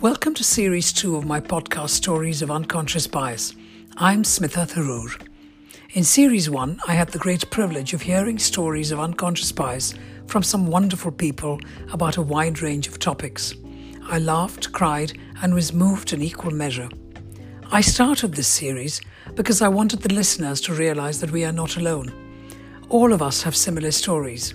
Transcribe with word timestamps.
Welcome 0.00 0.34
to 0.34 0.44
Series 0.44 0.92
2 0.92 1.16
of 1.16 1.26
my 1.26 1.40
podcast 1.40 1.90
Stories 1.90 2.40
of 2.40 2.52
Unconscious 2.52 3.08
Bias. 3.08 3.56
I'm 3.96 4.22
Smitha 4.22 4.64
Tharoor. 4.64 5.20
In 5.90 6.04
Series 6.04 6.48
1, 6.48 6.78
I 6.86 6.92
had 6.92 7.08
the 7.08 7.18
great 7.18 7.50
privilege 7.50 7.94
of 7.94 8.02
hearing 8.02 8.38
stories 8.38 8.92
of 8.92 9.00
unconscious 9.00 9.50
bias 9.50 9.94
from 10.28 10.44
some 10.44 10.68
wonderful 10.68 11.10
people 11.10 11.58
about 11.92 12.16
a 12.16 12.22
wide 12.22 12.62
range 12.62 12.86
of 12.86 13.00
topics. 13.00 13.54
I 14.04 14.20
laughed, 14.20 14.70
cried, 14.70 15.18
and 15.42 15.52
was 15.52 15.72
moved 15.72 16.12
in 16.12 16.22
equal 16.22 16.52
measure. 16.52 16.88
I 17.72 17.80
started 17.80 18.34
this 18.34 18.46
series 18.46 19.00
because 19.34 19.62
I 19.62 19.68
wanted 19.68 20.02
the 20.02 20.14
listeners 20.14 20.60
to 20.60 20.74
realize 20.74 21.20
that 21.22 21.32
we 21.32 21.44
are 21.44 21.50
not 21.50 21.76
alone. 21.76 22.12
All 22.88 23.12
of 23.12 23.20
us 23.20 23.42
have 23.42 23.56
similar 23.56 23.90
stories. 23.90 24.54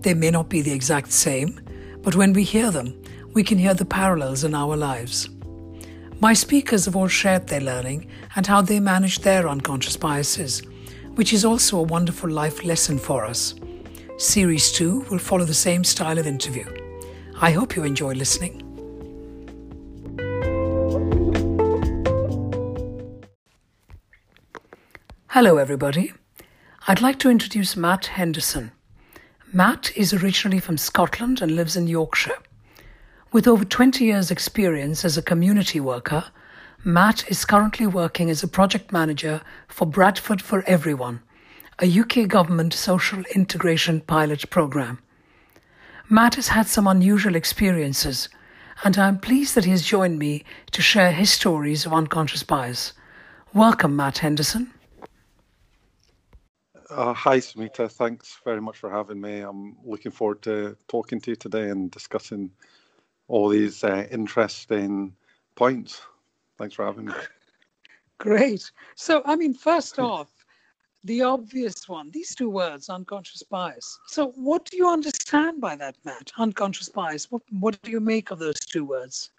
They 0.00 0.14
may 0.14 0.30
not 0.30 0.48
be 0.48 0.62
the 0.62 0.72
exact 0.72 1.12
same, 1.12 1.60
but 2.00 2.16
when 2.16 2.32
we 2.32 2.42
hear 2.42 2.70
them, 2.70 2.98
we 3.38 3.44
can 3.44 3.56
hear 3.56 3.72
the 3.72 3.84
parallels 3.84 4.42
in 4.42 4.52
our 4.52 4.76
lives. 4.76 5.28
My 6.18 6.32
speakers 6.32 6.86
have 6.86 6.96
all 6.96 7.06
shared 7.06 7.46
their 7.46 7.60
learning 7.60 8.10
and 8.34 8.44
how 8.44 8.62
they 8.62 8.80
manage 8.80 9.20
their 9.20 9.48
unconscious 9.48 9.96
biases, 9.96 10.60
which 11.14 11.32
is 11.32 11.44
also 11.44 11.78
a 11.78 11.84
wonderful 11.84 12.28
life 12.28 12.64
lesson 12.64 12.98
for 12.98 13.24
us. 13.24 13.54
Series 14.16 14.72
2 14.72 15.02
will 15.08 15.20
follow 15.20 15.44
the 15.44 15.54
same 15.54 15.84
style 15.84 16.18
of 16.18 16.26
interview. 16.26 16.64
I 17.40 17.52
hope 17.52 17.76
you 17.76 17.84
enjoy 17.84 18.14
listening. 18.14 18.60
Hello, 25.28 25.58
everybody. 25.58 26.12
I'd 26.88 27.00
like 27.00 27.20
to 27.20 27.30
introduce 27.30 27.76
Matt 27.76 28.06
Henderson. 28.06 28.72
Matt 29.52 29.96
is 29.96 30.12
originally 30.12 30.58
from 30.58 30.76
Scotland 30.76 31.40
and 31.40 31.54
lives 31.54 31.76
in 31.76 31.86
Yorkshire. 31.86 32.34
With 33.30 33.46
over 33.46 33.62
20 33.62 34.06
years' 34.06 34.30
experience 34.30 35.04
as 35.04 35.18
a 35.18 35.22
community 35.22 35.80
worker, 35.80 36.24
Matt 36.82 37.30
is 37.30 37.44
currently 37.44 37.86
working 37.86 38.30
as 38.30 38.42
a 38.42 38.48
project 38.48 38.90
manager 38.90 39.42
for 39.68 39.86
Bradford 39.86 40.40
for 40.40 40.64
Everyone, 40.66 41.20
a 41.78 42.00
UK 42.00 42.26
government 42.26 42.72
social 42.72 43.22
integration 43.34 44.00
pilot 44.00 44.48
program. 44.48 45.00
Matt 46.08 46.36
has 46.36 46.48
had 46.48 46.68
some 46.68 46.86
unusual 46.86 47.36
experiences, 47.36 48.30
and 48.82 48.96
I'm 48.96 49.18
pleased 49.18 49.54
that 49.56 49.66
he 49.66 49.72
has 49.72 49.82
joined 49.82 50.18
me 50.18 50.42
to 50.70 50.80
share 50.80 51.12
his 51.12 51.30
stories 51.30 51.84
of 51.84 51.92
unconscious 51.92 52.42
bias. 52.42 52.94
Welcome, 53.52 53.94
Matt 53.94 54.18
Henderson. 54.18 54.72
Uh, 56.88 57.12
hi, 57.12 57.36
Smitha. 57.36 57.92
Thanks 57.92 58.38
very 58.42 58.62
much 58.62 58.78
for 58.78 58.90
having 58.90 59.20
me. 59.20 59.40
I'm 59.40 59.76
looking 59.84 60.12
forward 60.12 60.40
to 60.44 60.78
talking 60.88 61.20
to 61.20 61.32
you 61.32 61.36
today 61.36 61.68
and 61.68 61.90
discussing 61.90 62.50
all 63.28 63.48
these 63.48 63.84
uh, 63.84 64.06
interesting 64.10 65.14
points. 65.54 66.00
Thanks 66.58 66.74
for 66.74 66.84
having 66.84 67.06
me. 67.06 67.14
Great. 68.18 68.70
So, 68.96 69.22
I 69.24 69.36
mean, 69.36 69.54
first 69.54 69.98
off, 69.98 70.28
the 71.04 71.22
obvious 71.22 71.88
one, 71.88 72.10
these 72.10 72.34
two 72.34 72.50
words, 72.50 72.88
unconscious 72.88 73.42
bias. 73.44 73.98
So, 74.08 74.32
what 74.34 74.64
do 74.64 74.76
you 74.76 74.88
understand 74.88 75.60
by 75.60 75.76
that, 75.76 75.96
Matt? 76.04 76.32
Unconscious 76.36 76.88
bias. 76.88 77.30
What, 77.30 77.42
what 77.60 77.80
do 77.82 77.90
you 77.92 78.00
make 78.00 78.32
of 78.32 78.40
those 78.40 78.58
two 78.58 78.84
words? 78.84 79.30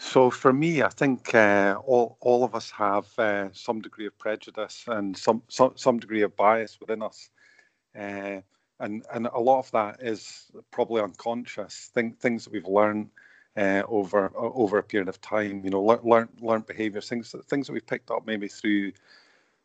So 0.00 0.30
for 0.30 0.52
me, 0.54 0.82
I 0.82 0.88
think 0.88 1.34
uh, 1.34 1.78
all 1.84 2.16
all 2.20 2.42
of 2.42 2.54
us 2.54 2.70
have 2.70 3.06
uh, 3.18 3.50
some 3.52 3.82
degree 3.82 4.06
of 4.06 4.16
prejudice 4.16 4.84
and 4.86 5.14
some 5.14 5.42
some, 5.48 5.72
some 5.76 5.98
degree 5.98 6.22
of 6.22 6.34
bias 6.36 6.80
within 6.80 7.02
us, 7.02 7.28
uh, 7.94 8.40
and 8.80 9.04
and 9.12 9.26
a 9.26 9.38
lot 9.38 9.58
of 9.60 9.70
that 9.72 10.02
is 10.02 10.46
probably 10.70 11.02
unconscious. 11.02 11.90
Think, 11.94 12.18
things 12.18 12.44
that 12.44 12.52
we've 12.52 12.66
learned 12.66 13.10
uh, 13.56 13.82
over 13.88 14.32
over 14.34 14.78
a 14.78 14.82
period 14.82 15.08
of 15.08 15.20
time. 15.20 15.62
You 15.64 15.70
know, 15.70 15.82
learn 15.82 16.00
learn 16.02 16.28
learned 16.40 16.66
behaviours, 16.66 17.08
things 17.08 17.34
things 17.46 17.66
that 17.66 17.72
we've 17.72 17.86
picked 17.86 18.10
up 18.10 18.26
maybe 18.26 18.48
through 18.48 18.92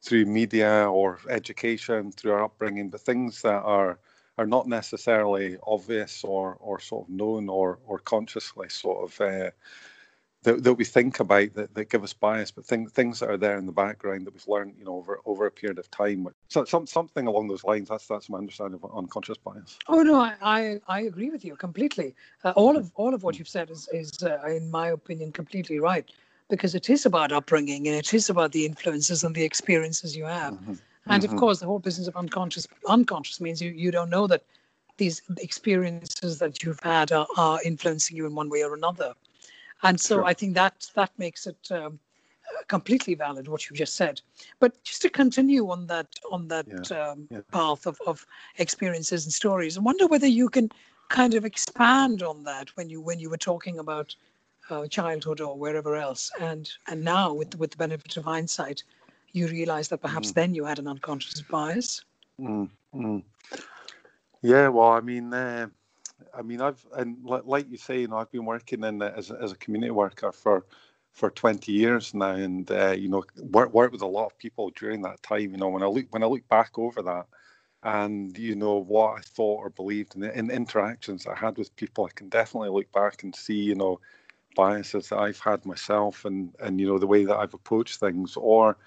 through 0.01 0.25
media 0.25 0.87
or 0.89 1.19
education, 1.29 2.11
through 2.11 2.33
our 2.33 2.43
upbringing, 2.43 2.89
but 2.89 3.01
things 3.01 3.41
that 3.41 3.63
are 3.63 3.97
are 4.37 4.45
not 4.45 4.67
necessarily 4.67 5.57
obvious 5.65 6.23
or 6.23 6.57
or 6.59 6.79
sort 6.79 7.07
of 7.07 7.09
known 7.09 7.49
or 7.49 7.79
or 7.87 7.99
consciously 7.99 8.69
sort 8.69 9.03
of 9.03 9.21
uh, 9.21 9.51
that, 10.45 10.63
that 10.63 10.73
we 10.75 10.85
think 10.85 11.19
about 11.19 11.53
that, 11.55 11.73
that 11.73 11.89
give 11.89 12.03
us 12.03 12.13
bias, 12.13 12.51
but 12.51 12.65
thing, 12.65 12.87
things 12.87 13.19
that 13.19 13.29
are 13.29 13.37
there 13.37 13.57
in 13.57 13.65
the 13.65 13.71
background 13.71 14.25
that 14.25 14.33
we've 14.33 14.47
learned, 14.47 14.75
you 14.77 14.85
know, 14.85 14.95
over 14.95 15.19
over 15.25 15.45
a 15.45 15.51
period 15.51 15.77
of 15.77 15.91
time. 15.91 16.27
So 16.47 16.63
some, 16.63 16.87
something 16.87 17.27
along 17.27 17.49
those 17.49 17.63
lines. 17.63 17.89
That's 17.89 18.07
that's 18.07 18.29
my 18.29 18.37
understanding 18.37 18.79
of 18.81 18.95
unconscious 18.95 19.37
bias. 19.37 19.77
Oh 19.87 20.01
no, 20.01 20.15
I 20.19 20.35
I, 20.41 20.79
I 20.87 21.01
agree 21.01 21.29
with 21.29 21.43
you 21.43 21.55
completely. 21.55 22.15
Uh, 22.43 22.53
all 22.55 22.77
of 22.77 22.91
all 22.95 23.13
of 23.13 23.23
what 23.23 23.37
you've 23.37 23.49
said 23.49 23.69
is 23.69 23.89
is 23.91 24.23
uh, 24.23 24.39
in 24.47 24.71
my 24.71 24.87
opinion 24.89 25.31
completely 25.31 25.79
right, 25.79 26.09
because 26.49 26.75
it 26.75 26.89
is 26.89 27.05
about 27.05 27.31
upbringing 27.31 27.87
and 27.87 27.95
it 27.95 28.13
is 28.13 28.29
about 28.29 28.51
the 28.51 28.65
influences 28.65 29.23
and 29.23 29.35
the 29.35 29.43
experiences 29.43 30.15
you 30.15 30.25
have. 30.25 30.53
Mm-hmm. 30.53 30.73
And 31.07 31.23
mm-hmm. 31.23 31.33
of 31.33 31.39
course, 31.39 31.59
the 31.59 31.65
whole 31.65 31.79
business 31.79 32.07
of 32.07 32.15
unconscious 32.15 32.67
unconscious 32.87 33.41
means 33.41 33.61
you 33.61 33.71
you 33.71 33.91
don't 33.91 34.09
know 34.09 34.27
that 34.27 34.43
these 34.97 35.21
experiences 35.39 36.39
that 36.39 36.63
you've 36.63 36.79
had 36.79 37.11
are, 37.11 37.27
are 37.37 37.59
influencing 37.65 38.15
you 38.15 38.25
in 38.25 38.33
one 38.33 38.49
way 38.49 38.63
or 38.63 38.73
another. 38.73 39.13
And 39.83 39.99
so 39.99 40.15
sure. 40.15 40.25
I 40.25 40.33
think 40.33 40.53
that 40.55 40.89
that 40.95 41.11
makes 41.17 41.47
it 41.47 41.71
um, 41.71 41.99
completely 42.67 43.15
valid 43.15 43.47
what 43.47 43.69
you 43.69 43.75
just 43.75 43.95
said. 43.95 44.21
But 44.59 44.81
just 44.83 45.01
to 45.03 45.09
continue 45.09 45.69
on 45.69 45.87
that 45.87 46.07
on 46.31 46.47
that 46.47 46.65
yeah. 46.67 46.97
Um, 46.97 47.27
yeah. 47.29 47.41
path 47.51 47.85
of, 47.85 47.99
of 48.05 48.25
experiences 48.57 49.25
and 49.25 49.33
stories, 49.33 49.77
I 49.77 49.81
wonder 49.81 50.07
whether 50.07 50.27
you 50.27 50.49
can 50.49 50.69
kind 51.09 51.35
of 51.35 51.45
expand 51.45 52.23
on 52.23 52.43
that 52.43 52.69
when 52.75 52.89
you 52.89 53.01
when 53.01 53.19
you 53.19 53.29
were 53.29 53.37
talking 53.37 53.79
about 53.79 54.15
uh, 54.69 54.87
childhood 54.87 55.41
or 55.41 55.57
wherever 55.57 55.95
else, 55.95 56.31
and 56.39 56.69
and 56.87 57.03
now 57.03 57.33
with 57.33 57.55
with 57.57 57.71
the 57.71 57.77
benefit 57.77 58.17
of 58.17 58.23
hindsight, 58.23 58.83
you 59.33 59.47
realize 59.47 59.89
that 59.89 60.01
perhaps 60.01 60.31
mm. 60.31 60.35
then 60.35 60.55
you 60.55 60.65
had 60.65 60.79
an 60.79 60.87
unconscious 60.87 61.41
bias. 61.41 62.03
Mm. 62.39 62.69
Mm. 62.93 63.23
Yeah, 64.41 64.69
well, 64.69 64.93
I 64.93 65.01
mean. 65.01 65.33
Uh 65.33 65.67
I 66.33 66.41
mean, 66.41 66.61
I've 66.61 66.85
and 66.93 67.17
like 67.23 67.69
you 67.69 67.77
say, 67.77 68.01
you 68.01 68.07
know, 68.07 68.17
I've 68.17 68.31
been 68.31 68.45
working 68.45 68.83
in 68.83 68.99
the, 68.99 69.15
as 69.15 69.31
as 69.31 69.51
a 69.51 69.55
community 69.57 69.91
worker 69.91 70.31
for 70.31 70.65
for 71.11 71.29
20 71.29 71.71
years 71.71 72.13
now, 72.13 72.35
and 72.35 72.69
uh, 72.71 72.91
you 72.91 73.09
know, 73.09 73.23
work 73.37 73.73
work 73.73 73.91
with 73.91 74.01
a 74.01 74.07
lot 74.07 74.27
of 74.27 74.37
people 74.37 74.71
during 74.75 75.01
that 75.03 75.21
time. 75.23 75.51
You 75.51 75.57
know, 75.57 75.69
when 75.69 75.83
I 75.83 75.87
look 75.87 76.05
when 76.11 76.23
I 76.23 76.27
look 76.27 76.47
back 76.47 76.77
over 76.77 77.01
that, 77.03 77.25
and 77.83 78.37
you 78.37 78.55
know 78.55 78.75
what 78.77 79.19
I 79.19 79.21
thought 79.21 79.59
or 79.59 79.69
believed, 79.69 80.15
and 80.15 80.23
in 80.25 80.49
interactions 80.51 81.27
I 81.27 81.35
had 81.35 81.57
with 81.57 81.75
people, 81.75 82.05
I 82.05 82.09
can 82.15 82.29
definitely 82.29 82.69
look 82.69 82.91
back 82.91 83.23
and 83.23 83.35
see, 83.35 83.55
you 83.61 83.75
know, 83.75 83.99
biases 84.55 85.09
that 85.09 85.19
I've 85.19 85.39
had 85.39 85.65
myself, 85.65 86.25
and 86.25 86.55
and 86.61 86.79
you 86.81 86.87
know 86.87 86.99
the 86.99 87.07
way 87.07 87.25
that 87.25 87.37
I've 87.37 87.53
approached 87.55 87.99
things, 87.99 88.35
or 88.37 88.77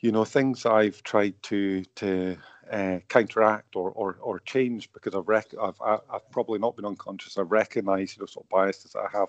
you 0.00 0.12
know 0.12 0.24
things 0.24 0.66
I've 0.66 1.02
tried 1.04 1.42
to 1.44 1.84
to 1.96 2.38
uh, 2.72 2.98
counteract 3.08 3.76
or, 3.76 3.90
or 3.92 4.18
or 4.22 4.40
change 4.40 4.92
because 4.92 5.14
I've, 5.16 5.28
rec- 5.28 5.54
I've 5.60 5.80
I've 5.82 6.30
probably 6.32 6.60
not 6.60 6.76
been 6.76 6.86
unconscious. 6.86 7.38
I've 7.38 7.52
recognised 7.52 8.16
you 8.18 8.22
know 8.22 8.26
sort 8.26 8.46
of 8.46 8.50
biases 8.50 8.96
I 8.96 9.08
have, 9.16 9.28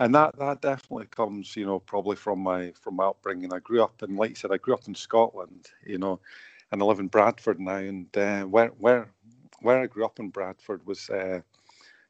and 0.00 0.14
that 0.14 0.38
that 0.38 0.62
definitely 0.62 1.06
comes 1.08 1.56
you 1.56 1.66
know 1.66 1.80
probably 1.80 2.16
from 2.16 2.40
my 2.40 2.72
from 2.82 2.96
my 2.96 3.06
upbringing. 3.06 3.52
I 3.52 3.60
grew 3.60 3.82
up 3.84 4.02
in 4.02 4.16
like 4.16 4.30
you 4.30 4.36
said, 4.36 4.52
I 4.52 4.58
grew 4.58 4.74
up 4.74 4.88
in 4.88 4.94
Scotland, 4.96 5.68
you 5.86 5.98
know, 5.98 6.20
and 6.72 6.82
I 6.82 6.86
live 6.86 7.00
in 7.00 7.08
Bradford 7.08 7.60
now. 7.60 7.76
And 7.76 8.16
uh, 8.16 8.44
where 8.44 8.68
where 8.78 9.10
where 9.62 9.80
I 9.82 9.86
grew 9.86 10.04
up 10.06 10.20
in 10.20 10.30
Bradford 10.30 10.86
was 10.86 11.10
uh, 11.10 11.40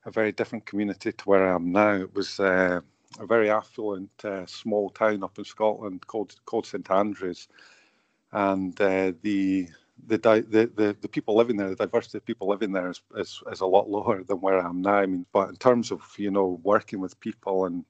a 0.06 0.12
very 0.12 0.33
different 0.33 0.67
community 0.67 1.12
to 1.12 1.25
where 1.27 1.49
I 1.53 1.56
am 1.56 1.73
now. 1.73 1.94
It 1.94 2.15
was 2.15 2.41
uh, 2.41 2.81
a 3.21 3.27
very 3.27 3.50
affluent 3.50 4.11
uh, 4.25 4.47
small 4.47 4.91
town 4.91 5.25
up 5.25 5.39
in 5.39 5.44
Scotland 5.44 6.06
called 6.09 6.37
called 6.47 6.67
St 6.67 6.91
Andrews, 6.91 7.49
and 8.34 8.78
uh, 8.81 9.12
the 9.22 9.69
the, 10.06 10.19
the 10.19 10.71
the 10.75 10.97
the 11.00 11.09
people 11.09 11.37
living 11.37 11.56
there, 11.56 11.70
the 11.70 11.76
diversity 11.76 12.19
of 12.19 12.26
people 12.26 12.49
living 12.49 12.73
there 12.73 12.91
is, 12.91 13.00
is 13.17 13.43
is 13.50 13.61
a 13.61 13.67
lot 13.67 13.88
lower 13.88 14.23
than 14.25 14.41
where 14.41 14.61
I 14.61 14.69
am 14.69 14.82
now. 14.82 14.97
I 14.97 15.06
mean, 15.06 15.25
but 15.32 15.49
in 15.49 15.56
terms 15.56 15.91
of 15.91 16.03
you 16.19 16.31
know 16.31 16.61
working 16.62 17.00
with 17.00 17.19
people 17.20 17.64
and 17.64 17.85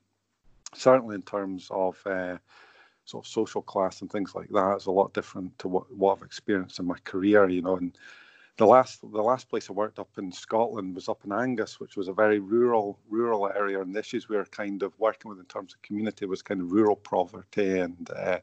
certainly 0.74 1.14
in 1.14 1.22
terms 1.22 1.68
of 1.70 1.98
uh, 2.06 2.36
sort 3.06 3.24
of 3.24 3.30
social 3.30 3.62
class 3.62 4.02
and 4.02 4.12
things 4.12 4.34
like 4.34 4.50
that, 4.50 4.74
it's 4.76 4.86
a 4.86 4.90
lot 4.90 5.14
different 5.14 5.58
to 5.60 5.68
what, 5.68 5.90
what 5.92 6.18
I've 6.18 6.24
experienced 6.24 6.78
in 6.78 6.86
my 6.86 6.98
career. 7.04 7.48
You 7.48 7.62
know, 7.62 7.76
and 7.76 7.96
the 8.58 8.66
last 8.66 9.00
the 9.00 9.22
last 9.22 9.48
place 9.48 9.70
I 9.70 9.72
worked 9.72 9.98
up 9.98 10.10
in 10.18 10.30
Scotland 10.30 10.94
was 10.94 11.08
up 11.08 11.24
in 11.24 11.32
Angus, 11.32 11.80
which 11.80 11.96
was 11.96 12.08
a 12.08 12.12
very 12.12 12.38
rural 12.38 12.98
rural 13.08 13.48
area, 13.48 13.80
and 13.80 13.94
the 13.94 14.00
issues 14.00 14.28
we 14.28 14.36
were 14.36 14.44
kind 14.44 14.82
of 14.82 14.92
working 14.98 15.30
with 15.30 15.38
in 15.38 15.46
terms 15.46 15.72
of 15.72 15.80
community 15.80 16.26
was 16.26 16.42
kind 16.42 16.60
of 16.60 16.70
rural 16.70 16.96
poverty 16.96 17.78
and 17.78 18.10
uh, 18.14 18.40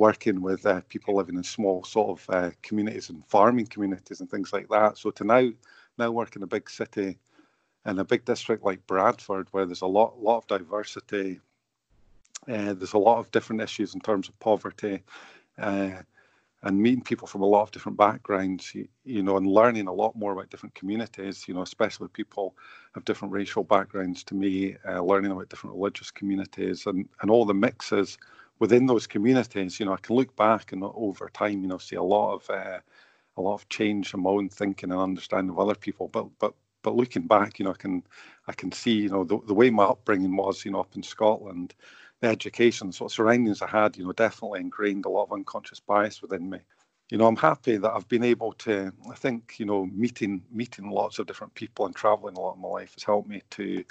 working 0.00 0.40
with 0.40 0.64
uh, 0.64 0.80
people 0.88 1.14
living 1.14 1.36
in 1.36 1.44
small 1.44 1.84
sort 1.84 2.18
of 2.18 2.34
uh, 2.34 2.50
communities 2.62 3.10
and 3.10 3.22
farming 3.26 3.66
communities 3.66 4.20
and 4.20 4.30
things 4.30 4.50
like 4.50 4.66
that. 4.70 4.96
So 4.96 5.10
to 5.10 5.24
now 5.24 5.50
now 5.98 6.10
work 6.10 6.36
in 6.36 6.42
a 6.42 6.46
big 6.46 6.70
city 6.70 7.18
in 7.86 7.98
a 7.98 8.04
big 8.04 8.24
district 8.24 8.64
like 8.64 8.86
Bradford, 8.86 9.48
where 9.52 9.66
there's 9.66 9.82
a 9.82 9.86
lot 9.86 10.18
lot 10.18 10.38
of 10.38 10.46
diversity, 10.46 11.40
uh, 12.48 12.72
there's 12.72 12.94
a 12.94 12.98
lot 12.98 13.18
of 13.18 13.30
different 13.30 13.60
issues 13.62 13.94
in 13.94 14.00
terms 14.00 14.28
of 14.28 14.38
poverty. 14.40 15.02
Uh, 15.58 16.02
and 16.62 16.78
meeting 16.78 17.02
people 17.02 17.26
from 17.26 17.40
a 17.40 17.46
lot 17.46 17.62
of 17.62 17.70
different 17.70 17.96
backgrounds, 17.96 18.74
you, 18.74 18.86
you, 19.04 19.22
know, 19.22 19.38
and 19.38 19.46
learning 19.46 19.86
a 19.86 19.92
lot 19.92 20.14
more 20.14 20.32
about 20.32 20.50
different 20.50 20.74
communities, 20.74 21.48
you 21.48 21.54
know, 21.54 21.62
especially 21.62 22.08
people 22.08 22.54
of 22.94 23.04
different 23.06 23.32
racial 23.32 23.64
backgrounds 23.64 24.22
to 24.22 24.34
me, 24.34 24.76
uh, 24.86 25.00
learning 25.00 25.32
about 25.32 25.48
different 25.48 25.74
religious 25.74 26.10
communities 26.10 26.84
and, 26.84 27.08
and 27.22 27.30
all 27.30 27.46
the 27.46 27.54
mixes 27.54 28.18
within 28.60 28.86
those 28.86 29.06
communities, 29.08 29.80
you 29.80 29.86
know, 29.86 29.94
I 29.94 29.98
can 29.98 30.16
look 30.16 30.36
back 30.36 30.72
and 30.72 30.84
over 30.84 31.28
time, 31.30 31.62
you 31.62 31.68
know, 31.68 31.78
see 31.78 31.96
a 31.96 32.02
lot 32.02 32.34
of 32.36 32.50
uh, 32.50 32.80
a 33.36 33.40
lot 33.42 33.54
of 33.54 33.68
change 33.68 34.14
in 34.14 34.20
my 34.22 34.30
own 34.30 34.48
thinking 34.48 34.92
and 34.92 35.00
understanding 35.00 35.50
of 35.50 35.58
other 35.58 35.74
people. 35.74 36.08
But 36.08 36.26
but 36.38 36.54
but 36.82 36.96
looking 36.96 37.26
back, 37.26 37.58
you 37.58 37.64
know, 37.64 37.72
I 37.72 37.76
can 37.76 38.04
I 38.48 38.52
can 38.52 38.72
see, 38.72 38.92
you 38.92 39.08
know, 39.10 39.24
the, 39.24 39.38
the 39.46 39.54
way 39.54 39.70
my 39.70 39.84
upbringing 39.84 40.36
was, 40.36 40.64
you 40.64 40.70
know, 40.72 40.80
up 40.80 40.96
in 40.96 41.02
Scotland, 41.02 41.74
the 42.20 42.28
education, 42.28 42.88
the 42.88 42.92
sort 42.92 43.12
of 43.12 43.16
surroundings 43.16 43.62
I 43.62 43.68
had, 43.68 43.96
you 43.96 44.04
know, 44.04 44.12
definitely 44.12 44.60
ingrained 44.60 45.06
a 45.06 45.10
lot 45.10 45.24
of 45.24 45.32
unconscious 45.32 45.80
bias 45.80 46.22
within 46.22 46.50
me. 46.50 46.60
You 47.10 47.18
know, 47.18 47.26
I'm 47.26 47.36
happy 47.36 47.76
that 47.76 47.90
I've 47.92 48.08
been 48.08 48.22
able 48.24 48.52
to. 48.54 48.92
I 49.10 49.14
think, 49.16 49.56
you 49.58 49.66
know, 49.66 49.86
meeting 49.86 50.42
meeting 50.52 50.90
lots 50.90 51.18
of 51.18 51.26
different 51.26 51.54
people 51.54 51.86
and 51.86 51.94
traveling 51.96 52.36
a 52.36 52.40
lot 52.40 52.54
in 52.56 52.62
my 52.62 52.68
life 52.68 52.94
has 52.94 53.04
helped 53.04 53.28
me 53.28 53.42
to 53.50 53.84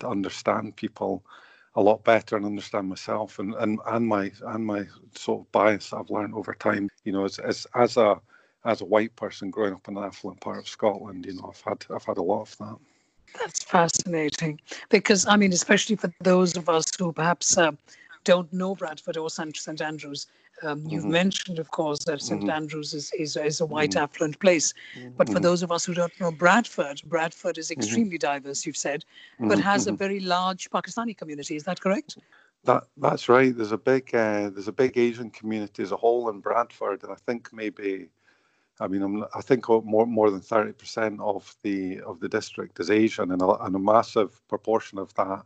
to 0.00 0.08
understand 0.08 0.76
people 0.76 1.24
a 1.76 1.82
lot 1.82 2.02
better 2.04 2.36
and 2.36 2.46
understand 2.46 2.88
myself 2.88 3.38
and, 3.38 3.54
and, 3.54 3.78
and 3.86 4.06
my 4.06 4.32
and 4.46 4.64
my 4.64 4.84
sort 5.14 5.42
of 5.42 5.52
bias 5.52 5.90
that 5.90 5.98
I've 5.98 6.10
learned 6.10 6.34
over 6.34 6.54
time. 6.54 6.88
You 7.04 7.12
know, 7.12 7.24
as, 7.24 7.38
as 7.38 7.66
as 7.74 7.96
a 7.96 8.20
as 8.64 8.80
a 8.80 8.86
white 8.86 9.14
person 9.14 9.50
growing 9.50 9.74
up 9.74 9.86
in 9.86 9.96
an 9.96 10.04
affluent 10.04 10.40
part 10.40 10.58
of 10.58 10.68
Scotland, 10.68 11.26
you 11.26 11.34
know, 11.34 11.52
I've 11.54 11.60
had 11.60 11.84
I've 11.94 12.04
had 12.04 12.16
a 12.16 12.22
lot 12.22 12.42
of 12.42 12.58
that. 12.58 12.76
That's 13.38 13.62
fascinating 13.62 14.60
because 14.88 15.26
I 15.26 15.36
mean, 15.36 15.52
especially 15.52 15.96
for 15.96 16.10
those 16.22 16.56
of 16.56 16.68
us 16.68 16.86
who 16.98 17.12
perhaps 17.12 17.58
uh, 17.58 17.72
don't 18.24 18.50
know 18.52 18.74
Bradford 18.74 19.18
or 19.18 19.28
St. 19.28 19.56
St. 19.56 19.80
Andrews. 19.82 20.26
Um, 20.62 20.84
you've 20.86 21.02
mm-hmm. 21.02 21.12
mentioned, 21.12 21.58
of 21.58 21.70
course, 21.70 22.04
that 22.04 22.20
St. 22.20 22.40
Mm-hmm. 22.40 22.50
Andrews 22.50 22.94
is, 22.94 23.12
is, 23.18 23.36
is, 23.36 23.60
a 23.60 23.66
white 23.66 23.90
mm-hmm. 23.90 24.04
affluent 24.04 24.38
place. 24.40 24.72
But 25.16 25.28
for 25.28 25.34
mm-hmm. 25.34 25.42
those 25.42 25.62
of 25.62 25.70
us 25.70 25.84
who 25.84 25.94
don't 25.94 26.18
know 26.20 26.32
Bradford, 26.32 27.02
Bradford 27.04 27.58
is 27.58 27.70
mm-hmm. 27.70 27.80
extremely 27.80 28.18
diverse, 28.18 28.64
you've 28.64 28.76
said, 28.76 29.04
but 29.38 29.58
has 29.60 29.86
a 29.86 29.90
mm-hmm. 29.90 29.98
very 29.98 30.20
large 30.20 30.70
Pakistani 30.70 31.16
community. 31.16 31.56
Is 31.56 31.64
that 31.64 31.80
correct? 31.80 32.16
That 32.64 32.84
that's 32.96 33.28
right. 33.28 33.56
There's 33.56 33.72
a 33.72 33.78
big 33.78 34.12
uh, 34.12 34.50
there's 34.50 34.66
a 34.66 34.72
big 34.72 34.98
Asian 34.98 35.30
community 35.30 35.82
as 35.84 35.92
a 35.92 35.96
whole 35.96 36.28
in 36.30 36.40
Bradford, 36.40 37.04
and 37.04 37.12
I 37.12 37.16
think 37.26 37.52
maybe 37.52 38.08
I 38.80 38.88
mean, 38.88 39.02
I'm, 39.02 39.24
i 39.34 39.40
think 39.40 39.68
more 39.68 40.06
more 40.06 40.30
than 40.30 40.40
thirty 40.40 40.72
percent 40.72 41.20
of 41.20 41.54
the 41.62 42.00
of 42.00 42.20
the 42.20 42.28
district 42.28 42.80
is 42.80 42.90
Asian, 42.90 43.30
and 43.30 43.40
a, 43.40 43.64
and 43.64 43.74
a 43.74 43.78
massive 43.78 44.46
proportion 44.48 44.98
of 44.98 45.14
that 45.14 45.44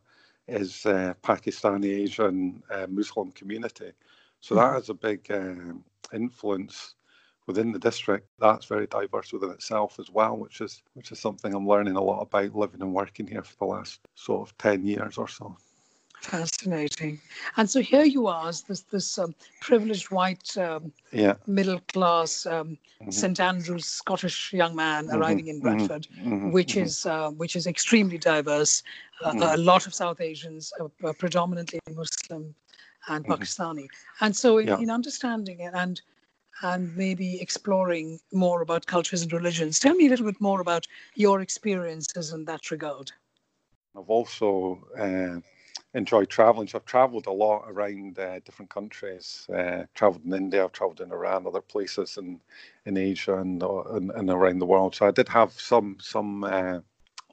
is 0.48 0.84
uh, 0.86 1.14
Pakistani 1.22 2.02
Asian 2.02 2.62
uh, 2.70 2.86
Muslim 2.88 3.30
community. 3.32 3.92
So 4.40 4.54
mm-hmm. 4.54 4.64
that 4.64 4.74
has 4.74 4.88
a 4.88 4.94
big 4.94 5.30
uh, 5.30 5.74
influence 6.14 6.94
within 7.46 7.72
the 7.72 7.78
district. 7.78 8.28
That's 8.38 8.66
very 8.66 8.86
diverse 8.86 9.32
within 9.32 9.50
itself 9.50 9.98
as 9.98 10.10
well, 10.10 10.36
which 10.36 10.60
is 10.60 10.82
which 10.94 11.12
is 11.12 11.18
something 11.18 11.54
I'm 11.54 11.66
learning 11.66 11.96
a 11.96 12.02
lot 12.02 12.20
about 12.20 12.54
living 12.54 12.82
and 12.82 12.94
working 12.94 13.26
here 13.26 13.42
for 13.42 13.56
the 13.58 13.64
last 13.64 14.00
sort 14.14 14.48
of 14.48 14.56
ten 14.58 14.86
years 14.86 15.18
or 15.18 15.28
so. 15.28 15.56
Fascinating. 16.20 17.18
And 17.56 17.68
so 17.68 17.80
here 17.80 18.04
you 18.04 18.26
are, 18.26 18.48
as 18.48 18.62
this 18.62 18.82
this 18.82 19.18
um, 19.18 19.34
privileged 19.62 20.10
white, 20.10 20.56
um, 20.58 20.92
yeah. 21.12 21.34
middle 21.46 21.80
class 21.92 22.44
um, 22.44 22.76
mm-hmm. 23.00 23.10
St 23.10 23.40
Andrews 23.40 23.86
Scottish 23.86 24.52
young 24.52 24.76
man 24.76 25.06
mm-hmm. 25.06 25.16
arriving 25.16 25.48
in 25.48 25.56
mm-hmm. 25.56 25.76
Bradford, 25.78 26.06
mm-hmm. 26.18 26.50
which 26.50 26.74
mm-hmm. 26.74 26.84
is 26.84 27.06
uh, 27.06 27.30
which 27.30 27.56
is 27.56 27.66
extremely 27.66 28.18
diverse. 28.18 28.82
Uh, 29.24 29.32
mm-hmm. 29.32 29.42
a 29.42 29.56
lot 29.56 29.86
of 29.86 29.94
South 29.94 30.20
Asians, 30.20 30.72
uh, 30.80 31.12
predominantly 31.14 31.80
Muslim 31.94 32.54
and 33.08 33.24
Pakistani. 33.24 33.88
And 34.20 34.34
so, 34.34 34.58
in, 34.58 34.68
yeah. 34.68 34.78
in 34.78 34.90
understanding 34.90 35.60
it 35.60 35.72
and 35.74 36.00
and 36.62 36.94
maybe 36.94 37.40
exploring 37.40 38.20
more 38.32 38.60
about 38.60 38.84
cultures 38.84 39.22
and 39.22 39.32
religions, 39.32 39.78
tell 39.78 39.94
me 39.94 40.06
a 40.06 40.10
little 40.10 40.26
bit 40.26 40.40
more 40.40 40.60
about 40.60 40.86
your 41.14 41.40
experiences 41.40 42.32
in 42.32 42.44
that 42.44 42.70
regard. 42.70 43.10
I've 43.96 44.10
also 44.10 44.86
uh, 44.98 45.40
enjoy 45.94 46.24
traveling. 46.26 46.68
So 46.68 46.78
I've 46.78 46.84
traveled 46.84 47.26
a 47.26 47.32
lot 47.32 47.64
around 47.66 48.18
uh, 48.18 48.40
different 48.44 48.70
countries. 48.70 49.46
Uh, 49.52 49.84
traveled 49.94 50.24
in 50.24 50.34
India, 50.34 50.62
I've 50.62 50.72
traveled 50.72 51.00
in 51.00 51.12
Iran, 51.12 51.46
other 51.46 51.60
places 51.60 52.18
in 52.18 52.40
in 52.86 52.96
Asia 52.96 53.38
and, 53.38 53.62
uh, 53.62 53.82
and, 53.94 54.10
and 54.10 54.30
around 54.30 54.58
the 54.58 54.66
world. 54.66 54.94
So 54.94 55.06
I 55.06 55.10
did 55.10 55.28
have 55.28 55.52
some 55.52 55.96
some 56.00 56.44
uh, 56.44 56.80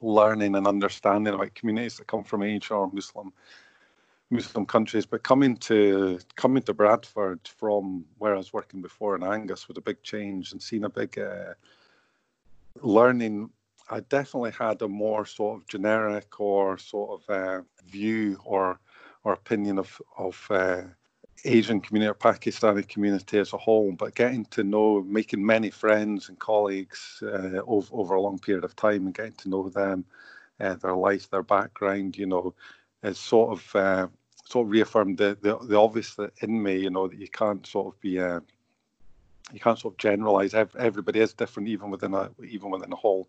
learning 0.00 0.54
and 0.54 0.66
understanding 0.66 1.34
about 1.34 1.54
communities 1.54 1.98
that 1.98 2.06
come 2.06 2.24
from 2.24 2.42
Asia 2.42 2.74
or 2.74 2.90
Muslim 2.92 3.32
Muslim 4.30 4.66
countries. 4.66 5.06
But 5.06 5.22
coming 5.22 5.56
to 5.56 6.18
coming 6.36 6.62
to 6.64 6.74
Bradford 6.74 7.40
from 7.46 8.04
where 8.18 8.34
I 8.34 8.38
was 8.38 8.52
working 8.52 8.82
before 8.82 9.16
in 9.16 9.22
Angus 9.22 9.68
was 9.68 9.78
a 9.78 9.82
big 9.82 10.02
change 10.02 10.52
and 10.52 10.62
seeing 10.62 10.84
a 10.84 10.90
big 10.90 11.18
uh, 11.18 11.54
learning 12.82 13.50
I 13.90 14.00
definitely 14.00 14.50
had 14.50 14.82
a 14.82 14.88
more 14.88 15.24
sort 15.24 15.60
of 15.60 15.66
generic 15.66 16.40
or 16.40 16.78
sort 16.78 17.22
of 17.22 17.34
uh, 17.34 17.62
view 17.86 18.38
or 18.44 18.78
or 19.24 19.32
opinion 19.32 19.78
of 19.78 20.00
of 20.16 20.46
uh, 20.50 20.82
Asian 21.44 21.80
community 21.80 22.10
or 22.10 22.14
Pakistani 22.14 22.86
community 22.86 23.38
as 23.38 23.52
a 23.52 23.56
whole, 23.56 23.92
but 23.92 24.14
getting 24.14 24.44
to 24.46 24.64
know, 24.64 25.02
making 25.02 25.44
many 25.44 25.70
friends 25.70 26.28
and 26.28 26.38
colleagues 26.38 27.22
uh, 27.22 27.62
over, 27.66 27.88
over 27.92 28.14
a 28.14 28.20
long 28.20 28.38
period 28.38 28.64
of 28.64 28.74
time 28.74 29.06
and 29.06 29.14
getting 29.14 29.34
to 29.34 29.48
know 29.48 29.68
them, 29.68 30.04
uh, 30.60 30.74
their 30.74 30.96
life, 30.96 31.30
their 31.30 31.44
background, 31.44 32.18
you 32.18 32.26
know, 32.26 32.54
has 33.02 33.18
sort 33.18 33.58
of 33.58 33.76
uh, 33.76 34.08
sort 34.44 34.66
of 34.66 34.70
reaffirmed 34.70 35.18
the, 35.18 35.36
the, 35.40 35.58
the 35.58 35.78
obvious 35.78 36.16
in 36.40 36.62
me, 36.62 36.78
you 36.78 36.90
know, 36.90 37.08
that 37.08 37.18
you 37.18 37.28
can't 37.28 37.66
sort 37.66 37.94
of 37.94 38.00
be 38.00 38.18
uh, 38.18 38.40
you 39.52 39.60
can't 39.60 39.78
sort 39.78 39.94
of 39.94 39.98
generalize. 39.98 40.54
Everybody 40.54 41.20
is 41.20 41.32
different, 41.32 41.68
even 41.68 41.90
within 41.90 42.14
a 42.14 42.30
even 42.46 42.70
within 42.70 42.92
a 42.92 42.96
whole 42.96 43.28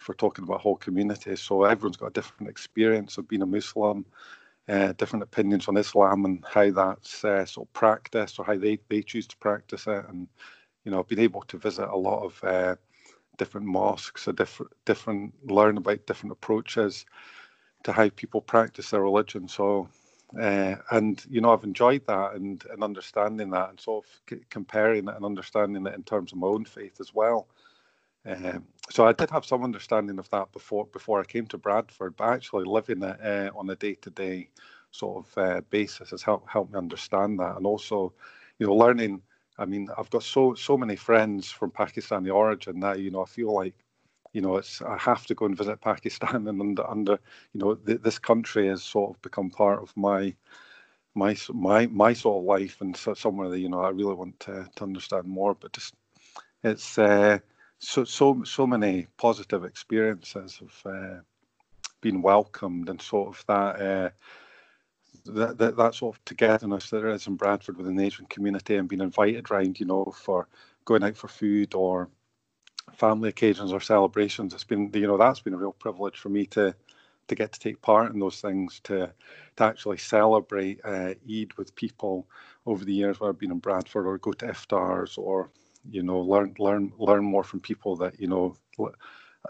if 0.00 0.08
we're 0.08 0.14
talking 0.14 0.44
about 0.44 0.56
a 0.56 0.62
whole 0.62 0.76
communities. 0.76 1.40
So 1.40 1.64
everyone's 1.64 1.96
got 1.96 2.06
a 2.06 2.12
different 2.12 2.50
experience 2.50 3.18
of 3.18 3.28
being 3.28 3.42
a 3.42 3.46
Muslim, 3.46 4.04
uh, 4.68 4.92
different 4.92 5.24
opinions 5.24 5.68
on 5.68 5.76
Islam 5.76 6.24
and 6.24 6.44
how 6.48 6.70
that's 6.70 7.24
uh, 7.24 7.44
sort 7.44 7.68
of 7.68 7.72
practiced 7.72 8.38
or 8.38 8.44
how 8.44 8.56
they, 8.56 8.78
they 8.88 9.02
choose 9.02 9.26
to 9.26 9.36
practice 9.38 9.86
it. 9.86 10.04
And, 10.08 10.28
you 10.84 10.92
know, 10.92 11.00
I've 11.00 11.08
been 11.08 11.18
able 11.18 11.42
to 11.42 11.58
visit 11.58 11.88
a 11.88 11.96
lot 11.96 12.24
of 12.24 12.44
uh, 12.44 12.76
different 13.38 13.66
mosques, 13.66 14.28
a 14.28 14.32
different, 14.32 14.72
different, 14.84 15.34
learn 15.50 15.78
about 15.78 16.06
different 16.06 16.32
approaches 16.32 17.04
to 17.84 17.92
how 17.92 18.08
people 18.10 18.40
practice 18.40 18.90
their 18.90 19.02
religion. 19.02 19.48
So, 19.48 19.88
uh, 20.40 20.76
and 20.90 21.24
you 21.30 21.40
know, 21.40 21.52
I've 21.52 21.64
enjoyed 21.64 22.06
that 22.06 22.34
and, 22.34 22.62
and 22.70 22.82
understanding 22.84 23.50
that 23.50 23.70
and 23.70 23.80
sort 23.80 24.04
of 24.04 24.10
c- 24.28 24.44
comparing 24.50 25.08
it 25.08 25.14
and 25.16 25.24
understanding 25.24 25.86
it 25.86 25.94
in 25.94 26.02
terms 26.02 26.32
of 26.32 26.38
my 26.38 26.48
own 26.48 26.64
faith 26.64 27.00
as 27.00 27.14
well. 27.14 27.48
Um, 28.26 28.66
so 28.90 29.06
I 29.06 29.12
did 29.12 29.30
have 29.30 29.46
some 29.46 29.64
understanding 29.64 30.18
of 30.18 30.28
that 30.30 30.52
before 30.52 30.86
before 30.86 31.20
I 31.20 31.24
came 31.24 31.46
to 31.46 31.58
Bradford, 31.58 32.16
but 32.16 32.28
actually 32.28 32.64
living 32.64 33.02
it 33.02 33.20
uh, 33.22 33.50
on 33.56 33.70
a 33.70 33.76
day 33.76 33.94
to 33.94 34.10
day 34.10 34.50
sort 34.90 35.26
of 35.26 35.38
uh, 35.38 35.60
basis 35.70 36.10
has 36.10 36.22
helped 36.22 36.50
helped 36.50 36.72
me 36.72 36.78
understand 36.78 37.38
that, 37.40 37.56
and 37.56 37.66
also, 37.66 38.12
you 38.58 38.66
know, 38.66 38.74
learning. 38.74 39.22
I 39.58 39.64
mean, 39.66 39.88
I've 39.98 40.10
got 40.10 40.22
so 40.22 40.54
so 40.54 40.76
many 40.76 40.96
friends 40.96 41.50
from 41.50 41.70
Pakistani 41.70 42.32
origin 42.34 42.80
that 42.80 43.00
you 43.00 43.10
know 43.10 43.22
I 43.22 43.26
feel 43.26 43.52
like, 43.54 43.74
you 44.32 44.40
know, 44.40 44.56
it's 44.56 44.82
I 44.82 44.98
have 44.98 45.26
to 45.26 45.34
go 45.34 45.46
and 45.46 45.56
visit 45.56 45.80
Pakistan, 45.80 46.46
and 46.48 46.60
under 46.60 46.88
under 46.88 47.18
you 47.52 47.60
know 47.60 47.74
th- 47.74 48.02
this 48.02 48.18
country 48.18 48.68
has 48.68 48.82
sort 48.82 49.16
of 49.16 49.22
become 49.22 49.50
part 49.50 49.82
of 49.82 49.96
my 49.96 50.34
my 51.14 51.36
my 51.52 51.86
my 51.86 52.12
sort 52.12 52.38
of 52.38 52.44
life, 52.44 52.80
and 52.80 52.96
so 52.96 53.14
somewhere 53.14 53.48
that 53.48 53.60
you 53.60 53.68
know 53.68 53.80
I 53.80 53.90
really 53.90 54.14
want 54.14 54.38
to 54.40 54.68
to 54.76 54.84
understand 54.84 55.26
more. 55.26 55.54
But 55.54 55.72
just 55.72 55.94
it's. 56.62 56.98
Uh, 56.98 57.38
so 57.78 58.04
so 58.04 58.42
so 58.44 58.66
many 58.66 59.06
positive 59.16 59.64
experiences 59.64 60.60
of 60.60 60.92
uh, 60.92 61.20
being 62.00 62.22
welcomed 62.22 62.88
and 62.88 63.00
sort 63.00 63.28
of 63.28 63.44
that, 63.46 63.80
uh, 63.80 64.10
that, 65.26 65.58
that 65.58 65.76
that 65.76 65.94
sort 65.94 66.16
of 66.16 66.24
togetherness 66.24 66.90
that 66.90 67.00
there 67.00 67.10
is 67.10 67.26
in 67.26 67.36
Bradford 67.36 67.76
within 67.76 67.96
the 67.96 68.04
Asian 68.04 68.26
community 68.26 68.76
and 68.76 68.88
being 68.88 69.00
invited 69.00 69.50
round, 69.50 69.78
you 69.78 69.86
know, 69.86 70.04
for 70.16 70.48
going 70.84 71.04
out 71.04 71.16
for 71.16 71.28
food 71.28 71.74
or 71.74 72.08
family 72.96 73.28
occasions 73.28 73.72
or 73.72 73.80
celebrations. 73.80 74.54
It's 74.54 74.64
been 74.64 74.90
you 74.94 75.06
know 75.06 75.16
that's 75.16 75.40
been 75.40 75.54
a 75.54 75.58
real 75.58 75.72
privilege 75.72 76.18
for 76.18 76.28
me 76.28 76.46
to 76.46 76.74
to 77.28 77.34
get 77.34 77.52
to 77.52 77.60
take 77.60 77.80
part 77.82 78.12
in 78.12 78.18
those 78.18 78.40
things 78.40 78.80
to 78.84 79.12
to 79.56 79.64
actually 79.64 79.98
celebrate 79.98 80.80
uh, 80.84 81.14
Eid 81.30 81.52
with 81.56 81.74
people 81.74 82.26
over 82.66 82.84
the 82.84 82.92
years 82.92 83.20
where 83.20 83.30
I've 83.30 83.38
been 83.38 83.50
in 83.50 83.58
Bradford 83.58 84.06
or 84.06 84.18
go 84.18 84.32
to 84.32 84.46
iftars 84.46 85.18
or 85.18 85.50
you 85.90 86.02
know 86.02 86.18
learn 86.18 86.54
learn 86.58 86.92
learn 86.98 87.24
more 87.24 87.44
from 87.44 87.60
people 87.60 87.96
that 87.96 88.18
you 88.20 88.28
know 88.28 88.56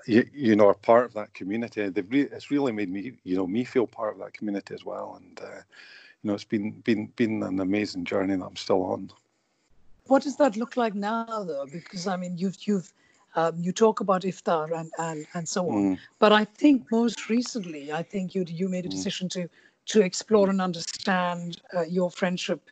you, 0.07 0.29
you 0.33 0.57
know 0.57 0.69
are 0.69 0.75
part 0.75 1.07
of 1.07 1.15
that 1.15 1.35
community. 1.35 1.89
They've 1.89 2.11
re- 2.11 2.29
it's 2.33 2.51
really 2.51 2.73
made 2.73 2.91
me 2.91 3.15
you 3.25 3.37
know 3.37 3.47
me 3.47 3.65
feel 3.65 3.87
part 3.87 4.15
of 4.15 4.21
that 4.21 4.35
community 4.35 4.75
as 4.75 4.85
well. 4.85 5.21
And 5.21 5.41
uh, 5.41 5.63
you 6.23 6.29
know 6.29 6.35
it's 6.35 6.45
been 6.45 6.73
been 6.83 7.07
been 7.17 7.43
an 7.43 7.61
amazing 7.61 8.05
journey 8.05 8.37
that 8.37 8.45
i'm 8.45 8.57
still 8.57 8.83
on. 8.83 9.11
What 10.07 10.23
does 10.23 10.37
that 10.37 10.57
look 10.57 10.77
like 10.77 10.95
now 10.95 11.45
though? 11.45 11.67
Because 11.71 12.07
i 12.07 12.17
mean 12.17 12.37
you've 12.37 12.57
you've 12.67 12.93
um, 13.37 13.55
you 13.61 13.73
talk 13.73 14.01
about 14.01 14.23
iftar 14.23 14.79
and 14.79 14.91
and, 14.99 15.27
and 15.35 15.49
so 15.49 15.69
on 15.69 15.75
mm. 15.75 15.99
but 16.19 16.33
i 16.33 16.45
think 16.45 16.91
most 16.91 17.29
recently 17.29 17.93
i 17.93 18.03
think 18.03 18.35
you 18.35 18.45
you 18.49 18.69
made 18.69 18.85
a 18.85 18.89
mm. 18.89 18.93
decision 18.93 19.29
to 19.29 19.49
to 19.87 20.03
explore 20.03 20.51
and 20.51 20.61
understand 20.61 21.61
uh, 21.77 21.83
your 21.83 22.11
friendship 22.11 22.71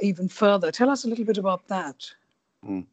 even 0.00 0.28
further 0.28 0.70
tell 0.70 0.90
us 0.90 1.04
a 1.04 1.08
little 1.08 1.24
bit 1.24 1.38
about 1.38 1.66
that 1.68 2.12
Mm. 2.64 2.86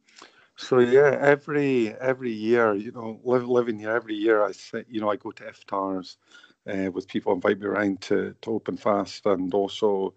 So 0.56 0.80
yeah, 0.80 1.18
every 1.22 1.94
every 1.96 2.32
year, 2.32 2.74
you 2.74 2.92
know, 2.92 3.20
live, 3.24 3.48
living 3.48 3.80
here 3.80 3.92
every 3.92 4.16
year, 4.16 4.44
I 4.44 4.52
say, 4.52 4.84
you 4.90 5.00
know, 5.00 5.10
I 5.10 5.16
go 5.16 5.32
to 5.32 5.44
iftars 5.44 6.18
uh, 6.68 6.92
with 6.92 7.08
people 7.08 7.34
invite 7.34 7.60
me 7.60 7.68
around 7.68 8.02
to, 8.02 8.36
to 8.42 8.52
open 8.52 8.76
fast 8.76 9.26
and 9.26 9.54
also, 9.54 10.14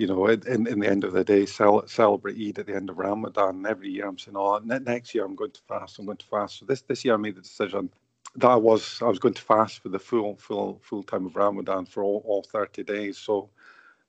you 0.00 0.06
know, 0.08 0.26
in, 0.28 0.66
in 0.66 0.80
the 0.80 0.88
end 0.88 1.04
of 1.04 1.12
the 1.12 1.24
day, 1.24 1.46
cel- 1.46 1.86
celebrate 1.86 2.38
Eid 2.38 2.58
at 2.60 2.66
the 2.68 2.74
end 2.74 2.88
of 2.88 2.98
Ramadan. 2.98 3.66
Every 3.66 3.90
year 3.90 4.08
I'm 4.08 4.18
saying, 4.18 4.34
oh, 4.38 4.58
next 4.64 5.14
year 5.14 5.26
I'm 5.26 5.36
going 5.36 5.52
to 5.52 5.60
fast. 5.68 6.00
I'm 6.00 6.06
going 6.06 6.16
to 6.18 6.26
fast. 6.26 6.60
So 6.60 6.66
this 6.66 6.82
this 6.84 7.04
year 7.04 7.14
I 7.14 7.18
made 7.18 7.36
the 7.36 7.42
decision 7.42 7.90
that 8.36 8.48
I 8.48 8.56
was 8.56 9.02
I 9.02 9.06
was 9.08 9.18
going 9.20 9.34
to 9.34 9.42
fast 9.42 9.82
for 9.82 9.90
the 9.90 10.00
full 10.00 10.36
full 10.38 10.80
full 10.82 11.04
time 11.04 11.26
of 11.26 11.36
Ramadan 11.36 11.84
for 11.84 12.02
all, 12.02 12.22
all 12.26 12.42
30 12.42 12.82
days. 12.84 13.18
So 13.18 13.50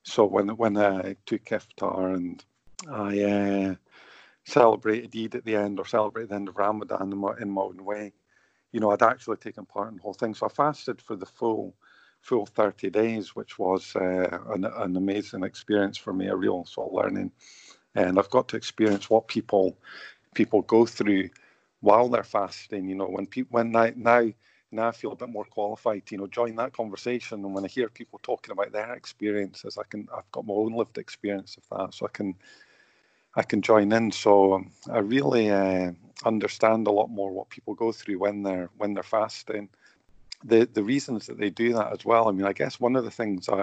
so 0.04 0.26
when 0.26 0.50
when 0.58 0.78
I 0.78 1.18
took 1.28 1.46
iftar 1.46 2.16
and 2.16 2.46
I 2.92 3.22
uh, 3.24 3.76
celebrated 4.46 5.16
Eid 5.16 5.36
at 5.36 5.46
the 5.46 5.56
end 5.58 5.80
or 5.80 5.86
celebrated 5.88 6.30
the 6.32 6.36
end 6.36 6.50
of 6.50 6.58
Ramadan 6.58 7.12
in 7.12 7.18
my, 7.20 7.34
in 7.42 7.52
my 7.52 7.64
own 7.64 7.84
way, 7.86 8.14
you 8.72 8.80
know, 8.80 8.92
I'd 8.92 9.04
actually 9.04 9.38
taken 9.38 9.66
part 9.66 9.90
in 9.92 9.98
the 9.98 10.04
whole 10.04 10.14
thing. 10.16 10.36
So 10.36 10.48
I 10.48 10.50
fasted 10.50 11.02
for 11.02 11.16
the 11.16 11.28
full 11.28 11.76
full 12.22 12.46
30 12.46 12.90
days, 12.92 13.36
which 13.36 13.60
was 13.60 13.96
uh, 13.96 14.40
an, 14.54 14.66
an 14.66 14.98
amazing 14.98 15.44
experience 15.44 15.98
for 15.98 16.14
me, 16.14 16.28
a 16.28 16.36
real 16.36 16.66
sort 16.66 16.90
of 16.90 16.94
learning. 16.94 17.32
And 17.96 18.20
I've 18.20 18.30
got 18.30 18.48
to 18.50 18.58
experience 18.58 19.10
what 19.10 19.28
people 19.28 19.78
people 20.36 20.62
go 20.64 20.86
through 20.86 21.30
while 21.82 22.10
they're 22.10 22.24
fasting. 22.24 22.88
You 22.90 22.96
know, 22.96 23.08
when 23.08 23.28
people 23.28 23.50
when 23.60 23.76
I, 23.76 23.94
now 23.96 24.32
now 24.72 24.90
I 24.90 24.92
feel 24.92 25.14
a 25.14 25.16
bit 25.18 25.30
more 25.30 25.46
qualified 25.46 26.06
to 26.08 26.16
you 26.16 26.20
know 26.22 26.28
join 26.28 26.56
that 26.58 26.74
conversation, 26.74 27.44
and 27.46 27.54
when 27.54 27.66
I 27.66 27.70
hear 27.70 27.90
people 27.90 28.20
talking 28.24 28.54
about 28.54 28.72
their 28.72 28.94
experiences, 28.94 29.78
I 29.78 29.84
can 29.90 30.08
I've 30.16 30.32
got 30.32 30.46
my 30.46 30.54
own 30.54 30.74
lived 30.74 30.98
experience 30.98 31.58
of 31.58 31.64
that, 31.78 31.94
so 31.94 32.06
I 32.06 32.10
can 32.10 32.36
I 33.36 33.44
can 33.44 33.62
join 33.62 33.92
in. 33.94 34.12
So 34.12 34.56
um, 34.56 34.72
I 34.92 35.00
really 35.00 35.50
uh, 35.50 35.92
understand 36.26 36.88
a 36.88 36.92
lot 36.92 37.10
more 37.10 37.32
what 37.32 37.50
people 37.50 37.76
go 37.76 37.92
through 37.92 38.20
when 38.20 38.44
they're 38.44 38.70
when 38.78 38.94
they're 38.94 39.04
fasting. 39.04 39.70
The 40.44 40.68
the 40.74 40.84
reasons 40.84 41.28
that 41.28 41.38
they 41.38 41.50
do 41.50 41.74
that 41.74 41.94
as 41.94 42.06
well. 42.06 42.28
I 42.28 42.32
mean, 42.32 42.46
I 42.46 42.54
guess 42.54 42.80
one 42.80 42.96
of 42.96 43.04
the 43.04 43.12
things 43.12 43.50
I, 43.50 43.62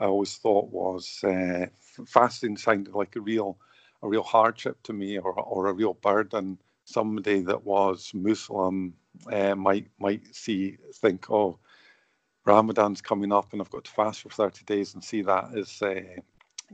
I 0.00 0.06
always 0.06 0.36
thought 0.36 0.70
was 0.70 1.22
uh, 1.24 1.66
fasting 2.06 2.56
sounded 2.56 2.94
like 2.94 3.16
a 3.16 3.20
real 3.20 3.58
a 4.02 4.08
real 4.08 4.22
hardship 4.22 4.82
to 4.84 4.92
me 4.92 5.18
or 5.18 5.32
or 5.38 5.68
a 5.68 5.72
real 5.72 5.94
burden. 5.94 6.58
Somebody 6.84 7.40
that 7.40 7.64
was 7.64 8.12
Muslim 8.14 8.94
uh, 9.32 9.54
might 9.54 9.88
might 9.98 10.34
see 10.34 10.76
think, 10.94 11.30
oh, 11.30 11.58
Ramadan's 12.44 13.02
coming 13.02 13.32
up 13.32 13.52
and 13.52 13.60
I've 13.62 13.70
got 13.70 13.84
to 13.84 13.90
fast 13.90 14.22
for 14.22 14.30
30 14.30 14.64
days 14.64 14.94
and 14.94 15.02
see 15.04 15.22
that 15.22 15.56
as 15.56 15.82
uh, 15.82 16.00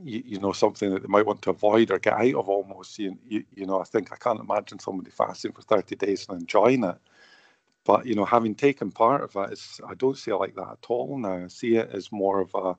you, 0.01 0.23
you, 0.25 0.39
know 0.39 0.51
something 0.51 0.91
that 0.93 1.01
they 1.01 1.07
might 1.07 1.25
want 1.25 1.41
to 1.43 1.51
avoid 1.51 1.91
or 1.91 1.99
get 1.99 2.13
out 2.13 2.35
of 2.35 2.49
almost 2.49 2.97
you, 2.99 3.17
you, 3.27 3.43
you 3.55 3.65
know 3.65 3.79
i 3.79 3.83
think 3.83 4.11
i 4.11 4.15
can't 4.15 4.39
imagine 4.39 4.79
somebody 4.79 5.11
fasting 5.11 5.51
for 5.51 5.61
30 5.61 5.95
days 5.95 6.25
and 6.29 6.41
enjoying 6.41 6.83
it 6.83 6.97
but 7.85 8.05
you 8.05 8.15
know 8.15 8.25
having 8.25 8.55
taken 8.55 8.91
part 8.91 9.23
of 9.23 9.35
it 9.35 9.53
is 9.53 9.81
i 9.89 9.93
don't 9.95 10.17
see 10.17 10.31
it 10.31 10.37
like 10.37 10.55
that 10.55 10.69
at 10.71 10.85
all 10.89 11.17
now 11.17 11.45
i 11.45 11.47
see 11.47 11.77
it 11.77 11.89
as 11.93 12.11
more 12.11 12.41
of 12.41 12.51
a 12.55 12.75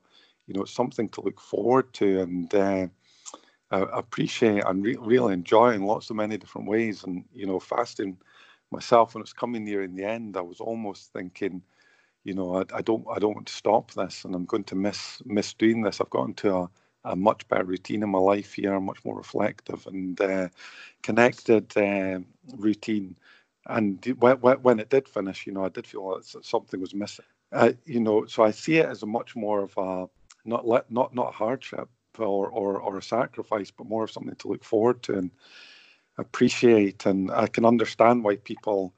you 0.47 0.53
know 0.53 0.65
something 0.65 1.09
to 1.09 1.21
look 1.21 1.39
forward 1.41 1.91
to 1.93 2.21
and 2.21 2.55
uh, 2.55 2.87
appreciate 3.93 4.63
and 4.65 4.85
re- 4.85 4.97
really 4.99 5.33
enjoy 5.33 5.73
in 5.73 5.83
lots 5.83 6.09
of 6.09 6.15
many 6.15 6.37
different 6.37 6.67
ways 6.67 7.03
and 7.03 7.25
you 7.33 7.45
know 7.45 7.59
fasting 7.59 8.17
myself 8.71 9.13
when 9.15 9.21
it's 9.21 9.33
coming 9.33 9.65
near 9.65 9.83
in 9.83 9.95
the 9.95 10.03
end 10.05 10.37
i 10.37 10.41
was 10.41 10.59
almost 10.59 11.13
thinking 11.13 11.61
you 12.23 12.33
know 12.35 12.57
I, 12.57 12.77
I 12.77 12.81
don't 12.83 13.05
i 13.15 13.19
don't 13.19 13.35
want 13.35 13.47
to 13.47 13.53
stop 13.53 13.91
this 13.93 14.25
and 14.25 14.35
i'm 14.35 14.45
going 14.45 14.65
to 14.65 14.75
miss 14.75 15.21
miss 15.25 15.53
doing 15.53 15.81
this 15.83 16.01
i've 16.01 16.11
gotten 16.11 16.35
to 16.35 16.55
a 16.57 16.69
a 17.05 17.15
much 17.15 17.47
better 17.47 17.63
routine 17.65 18.03
in 18.03 18.09
my 18.09 18.19
life 18.19 18.53
here, 18.53 18.79
much 18.79 19.03
more 19.05 19.17
reflective 19.17 19.87
and 19.87 20.21
uh, 20.21 20.49
connected 21.03 21.75
uh, 21.77 22.19
routine. 22.57 23.15
And 23.67 24.03
when, 24.19 24.79
it 24.79 24.89
did 24.89 25.07
finish, 25.07 25.47
you 25.47 25.53
know, 25.53 25.65
I 25.65 25.69
did 25.69 25.87
feel 25.87 26.15
that 26.15 26.45
something 26.45 26.79
was 26.79 26.93
missing. 26.93 27.25
Uh, 27.51 27.73
you 27.85 27.99
know, 27.99 28.25
so 28.25 28.43
I 28.43 28.51
see 28.51 28.77
it 28.77 28.87
as 28.87 29.03
a 29.03 29.07
much 29.07 29.35
more 29.35 29.63
of 29.63 29.73
a 29.77 30.07
not 30.45 30.67
let, 30.67 30.91
not 30.91 31.15
not 31.15 31.33
hardship 31.33 31.89
or, 32.19 32.49
or 32.49 32.79
or 32.79 32.97
a 32.97 33.01
sacrifice, 33.03 33.71
but 33.71 33.87
more 33.87 34.03
of 34.03 34.11
something 34.11 34.35
to 34.35 34.47
look 34.49 34.63
forward 34.63 35.01
to 35.03 35.17
and 35.17 35.31
appreciate. 36.17 37.05
And 37.05 37.31
I 37.31 37.47
can 37.47 37.65
understand 37.65 38.23
why 38.23 38.37
people 38.37 38.93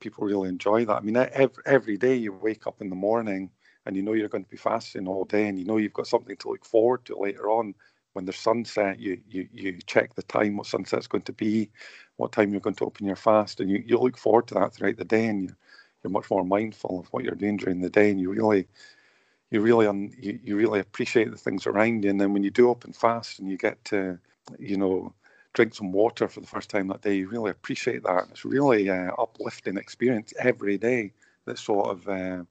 people 0.00 0.26
really 0.26 0.48
enjoy 0.48 0.84
that. 0.84 0.96
I 0.96 1.00
mean, 1.00 1.16
every, 1.16 1.62
every 1.66 1.96
day 1.96 2.14
you 2.16 2.32
wake 2.32 2.66
up 2.66 2.80
in 2.80 2.90
the 2.90 2.96
morning 2.96 3.50
and 3.86 3.96
you 3.96 4.02
know 4.02 4.12
you're 4.12 4.28
going 4.28 4.44
to 4.44 4.50
be 4.50 4.56
fasting 4.56 5.08
all 5.08 5.24
day 5.24 5.48
and 5.48 5.58
you 5.58 5.64
know 5.64 5.76
you've 5.76 5.92
got 5.92 6.06
something 6.06 6.36
to 6.36 6.48
look 6.50 6.64
forward 6.64 7.04
to 7.04 7.16
later 7.18 7.50
on 7.50 7.74
when 8.12 8.24
the 8.24 8.32
sunset 8.32 8.98
you 8.98 9.18
you 9.28 9.48
you 9.52 9.78
check 9.86 10.14
the 10.14 10.22
time 10.24 10.56
what 10.56 10.66
sunset's 10.66 11.06
going 11.06 11.22
to 11.22 11.32
be 11.32 11.70
what 12.16 12.32
time 12.32 12.52
you're 12.52 12.60
going 12.60 12.76
to 12.76 12.84
open 12.84 13.06
your 13.06 13.16
fast 13.16 13.60
and 13.60 13.70
you, 13.70 13.82
you 13.86 13.98
look 13.98 14.16
forward 14.16 14.46
to 14.48 14.54
that 14.54 14.74
throughout 14.74 14.96
the 14.96 15.04
day 15.04 15.26
and 15.26 15.42
you, 15.42 15.56
you're 16.02 16.10
much 16.10 16.30
more 16.30 16.44
mindful 16.44 17.00
of 17.00 17.06
what 17.08 17.24
you're 17.24 17.34
doing 17.34 17.56
during 17.56 17.80
the 17.80 17.90
day 17.90 18.10
and 18.10 18.20
you 18.20 18.30
really 18.30 18.66
you 19.50 19.60
really 19.60 19.86
un, 19.86 20.12
you, 20.18 20.38
you 20.42 20.56
really 20.56 20.80
appreciate 20.80 21.30
the 21.30 21.36
things 21.36 21.66
around 21.66 22.04
you. 22.04 22.10
And 22.10 22.20
then 22.20 22.32
when 22.32 22.42
you 22.42 22.50
do 22.50 22.70
open 22.70 22.92
fast 22.92 23.38
and 23.38 23.48
you 23.50 23.56
get 23.56 23.84
to 23.86 24.18
you 24.58 24.76
know 24.76 25.12
drink 25.54 25.74
some 25.74 25.92
water 25.92 26.26
for 26.28 26.40
the 26.40 26.46
first 26.46 26.70
time 26.70 26.88
that 26.88 27.02
day 27.02 27.14
you 27.14 27.28
really 27.28 27.50
appreciate 27.50 28.02
that. 28.04 28.28
It's 28.30 28.44
really 28.44 28.88
uh, 28.88 29.12
uplifting 29.18 29.76
experience 29.76 30.32
every 30.38 30.78
day 30.78 31.12
that 31.44 31.58
sort 31.58 31.90
of 31.90 32.08
uh, 32.08 32.44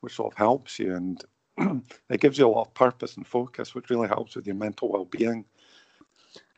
which 0.00 0.14
sort 0.14 0.32
of 0.32 0.38
helps 0.38 0.78
you. 0.78 0.94
And 0.94 1.24
it 2.08 2.20
gives 2.20 2.38
you 2.38 2.46
a 2.46 2.48
lot 2.48 2.68
of 2.68 2.74
purpose 2.74 3.16
and 3.16 3.26
focus, 3.26 3.74
which 3.74 3.90
really 3.90 4.08
helps 4.08 4.34
with 4.34 4.46
your 4.46 4.56
mental 4.56 4.88
well-being. 4.88 5.44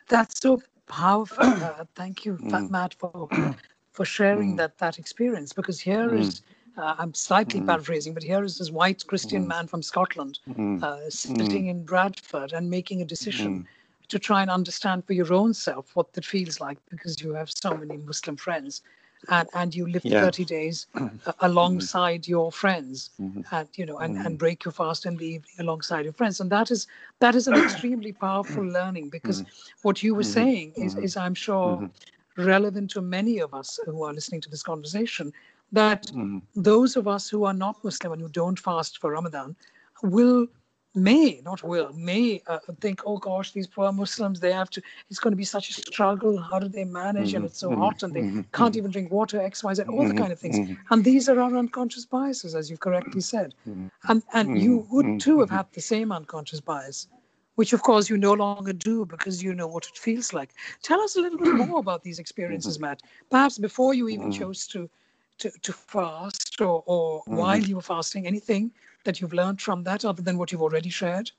That's 0.08 0.40
so 0.40 0.60
powerful. 0.92 1.44
Uh, 1.44 1.84
thank 1.94 2.24
you, 2.24 2.36
mm. 2.36 2.70
Matt, 2.70 2.94
for 2.94 3.28
for 3.92 4.04
sharing 4.04 4.54
mm. 4.54 4.56
that 4.58 4.78
that 4.78 4.98
experience. 4.98 5.52
Because 5.52 5.80
here 5.80 6.08
mm. 6.08 6.20
is, 6.20 6.42
uh, 6.76 6.94
I'm 6.98 7.14
slightly 7.14 7.60
mm. 7.60 7.66
paraphrasing, 7.66 8.14
but 8.14 8.22
here 8.22 8.44
is 8.44 8.58
this 8.58 8.70
white 8.70 9.06
Christian 9.06 9.44
mm. 9.44 9.48
man 9.48 9.66
from 9.66 9.82
Scotland 9.82 10.38
mm. 10.48 10.82
uh, 10.82 11.10
sitting 11.10 11.66
in 11.66 11.84
Bradford 11.84 12.52
and 12.52 12.70
making 12.70 13.00
a 13.02 13.04
decision 13.04 13.66
to 14.08 14.18
try 14.18 14.42
and 14.42 14.50
understand 14.50 15.04
for 15.06 15.14
your 15.14 15.32
own 15.32 15.54
self 15.54 15.96
what 15.96 16.12
that 16.12 16.24
feels 16.24 16.60
like, 16.60 16.78
because 16.90 17.22
you 17.22 17.32
have 17.32 17.50
so 17.50 17.74
many 17.74 17.96
Muslim 17.96 18.36
friends 18.36 18.82
and, 19.28 19.48
and 19.54 19.74
you 19.74 19.86
live 19.86 20.04
yeah. 20.04 20.22
30 20.22 20.44
days 20.44 20.86
uh, 20.94 21.32
alongside 21.40 22.26
your 22.26 22.50
friends 22.50 23.10
mm-hmm. 23.20 23.40
and 23.54 23.68
you 23.74 23.86
know 23.86 23.98
and, 23.98 24.16
mm-hmm. 24.16 24.26
and 24.26 24.38
break 24.38 24.64
your 24.64 24.72
fast 24.72 25.04
the 25.04 25.10
evening 25.10 25.42
alongside 25.58 26.04
your 26.04 26.12
friends 26.12 26.40
and 26.40 26.50
that 26.50 26.70
is 26.70 26.86
that 27.20 27.34
is 27.34 27.46
an 27.46 27.54
extremely 27.64 28.12
powerful 28.12 28.64
learning 28.64 29.08
because 29.08 29.42
mm-hmm. 29.42 29.78
what 29.82 30.02
you 30.02 30.14
were 30.14 30.22
mm-hmm. 30.22 30.32
saying 30.32 30.72
is, 30.76 30.94
mm-hmm. 30.94 31.04
is 31.04 31.16
i'm 31.16 31.34
sure 31.34 31.76
mm-hmm. 31.76 32.44
relevant 32.44 32.90
to 32.90 33.00
many 33.00 33.38
of 33.38 33.54
us 33.54 33.78
who 33.86 34.02
are 34.04 34.12
listening 34.12 34.40
to 34.40 34.50
this 34.50 34.62
conversation 34.62 35.32
that 35.70 36.10
those 36.54 36.96
of 36.96 37.08
us 37.08 37.28
who 37.28 37.44
are 37.44 37.54
not 37.54 37.82
muslim 37.84 38.12
and 38.12 38.22
who 38.22 38.28
don't 38.28 38.58
fast 38.58 38.98
for 38.98 39.12
ramadan 39.12 39.54
will 40.02 40.46
may 40.94 41.40
not 41.44 41.62
will 41.62 41.90
may 41.94 42.42
uh, 42.46 42.58
think 42.80 43.02
oh 43.06 43.16
gosh 43.16 43.52
these 43.52 43.66
poor 43.66 43.90
muslims 43.92 44.40
they 44.40 44.52
have 44.52 44.68
to 44.68 44.82
it's 45.08 45.18
going 45.18 45.32
to 45.32 45.36
be 45.36 45.44
such 45.44 45.70
a 45.70 45.72
struggle 45.72 46.38
how 46.38 46.58
do 46.58 46.68
they 46.68 46.84
manage 46.84 47.28
mm-hmm. 47.28 47.36
and 47.36 47.44
it's 47.46 47.58
so 47.58 47.70
mm-hmm. 47.70 47.80
hot 47.80 48.02
and 48.02 48.12
they 48.12 48.20
mm-hmm. 48.20 48.40
can't 48.52 48.76
even 48.76 48.90
drink 48.90 49.10
water 49.10 49.40
x 49.40 49.64
y 49.64 49.72
z 49.72 49.82
all 49.82 49.98
the 49.98 50.08
mm-hmm. 50.08 50.18
kind 50.18 50.32
of 50.32 50.38
things 50.38 50.58
mm-hmm. 50.58 50.74
and 50.90 51.04
these 51.04 51.28
are 51.28 51.40
our 51.40 51.56
unconscious 51.56 52.04
biases 52.04 52.54
as 52.54 52.70
you 52.70 52.76
correctly 52.76 53.22
said 53.22 53.54
mm-hmm. 53.66 53.86
and 54.08 54.22
and 54.34 54.60
you 54.60 54.86
would 54.90 55.18
too 55.18 55.40
have 55.40 55.50
had 55.50 55.66
the 55.72 55.80
same 55.80 56.12
unconscious 56.12 56.60
bias 56.60 57.08
which 57.54 57.72
of 57.72 57.82
course 57.82 58.10
you 58.10 58.18
no 58.18 58.34
longer 58.34 58.72
do 58.72 59.06
because 59.06 59.42
you 59.42 59.54
know 59.54 59.66
what 59.66 59.86
it 59.86 59.96
feels 59.96 60.32
like 60.34 60.50
tell 60.82 61.00
us 61.00 61.16
a 61.16 61.20
little 61.20 61.38
bit 61.38 61.54
more 61.54 61.78
about 61.78 62.02
these 62.02 62.18
experiences 62.18 62.78
matt 62.78 63.00
perhaps 63.30 63.56
before 63.56 63.94
you 63.94 64.08
even 64.08 64.30
chose 64.30 64.66
to 64.66 64.90
to, 65.38 65.50
to 65.62 65.72
fast 65.72 66.60
or, 66.60 66.84
or 66.86 67.22
while 67.26 67.58
you 67.58 67.76
were 67.76 67.82
fasting 67.82 68.26
anything 68.26 68.70
that 69.04 69.20
you've 69.20 69.32
learned 69.32 69.60
from 69.60 69.84
that 69.84 70.04
other 70.04 70.22
than 70.22 70.38
what 70.38 70.52
you've 70.52 70.62
already 70.62 70.90
shared? 70.90 71.30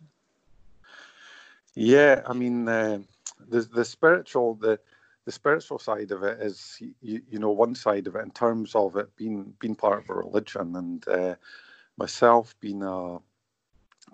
Yeah, 1.75 2.21
I 2.27 2.33
mean, 2.33 2.67
uh, 2.67 2.99
the 3.49 3.61
the 3.61 3.85
spiritual 3.85 4.55
the 4.55 4.79
the 5.25 5.31
spiritual 5.31 5.79
side 5.79 6.11
of 6.11 6.23
it 6.23 6.39
is 6.41 6.77
you, 7.01 7.21
you 7.29 7.39
know 7.39 7.51
one 7.51 7.75
side 7.75 8.07
of 8.07 8.15
it 8.15 8.23
in 8.23 8.31
terms 8.31 8.75
of 8.75 8.95
it 8.97 9.15
being 9.15 9.53
being 9.59 9.75
part 9.75 10.03
of 10.03 10.09
a 10.09 10.13
religion 10.13 10.75
and 10.75 11.07
uh, 11.07 11.35
myself 11.97 12.55
being 12.59 12.83
a 12.83 13.19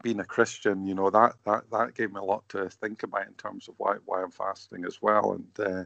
being 0.03 0.19
a 0.19 0.25
Christian, 0.25 0.85
you 0.85 0.93
know 0.93 1.09
that 1.09 1.35
that 1.45 1.69
that 1.71 1.95
gave 1.95 2.13
me 2.13 2.19
a 2.19 2.23
lot 2.23 2.47
to 2.49 2.69
think 2.69 3.03
about 3.03 3.27
in 3.27 3.33
terms 3.33 3.67
of 3.67 3.75
why 3.77 3.95
why 4.05 4.21
I'm 4.21 4.31
fasting 4.31 4.85
as 4.85 5.01
well, 5.01 5.33
and 5.33 5.67
uh, 5.67 5.83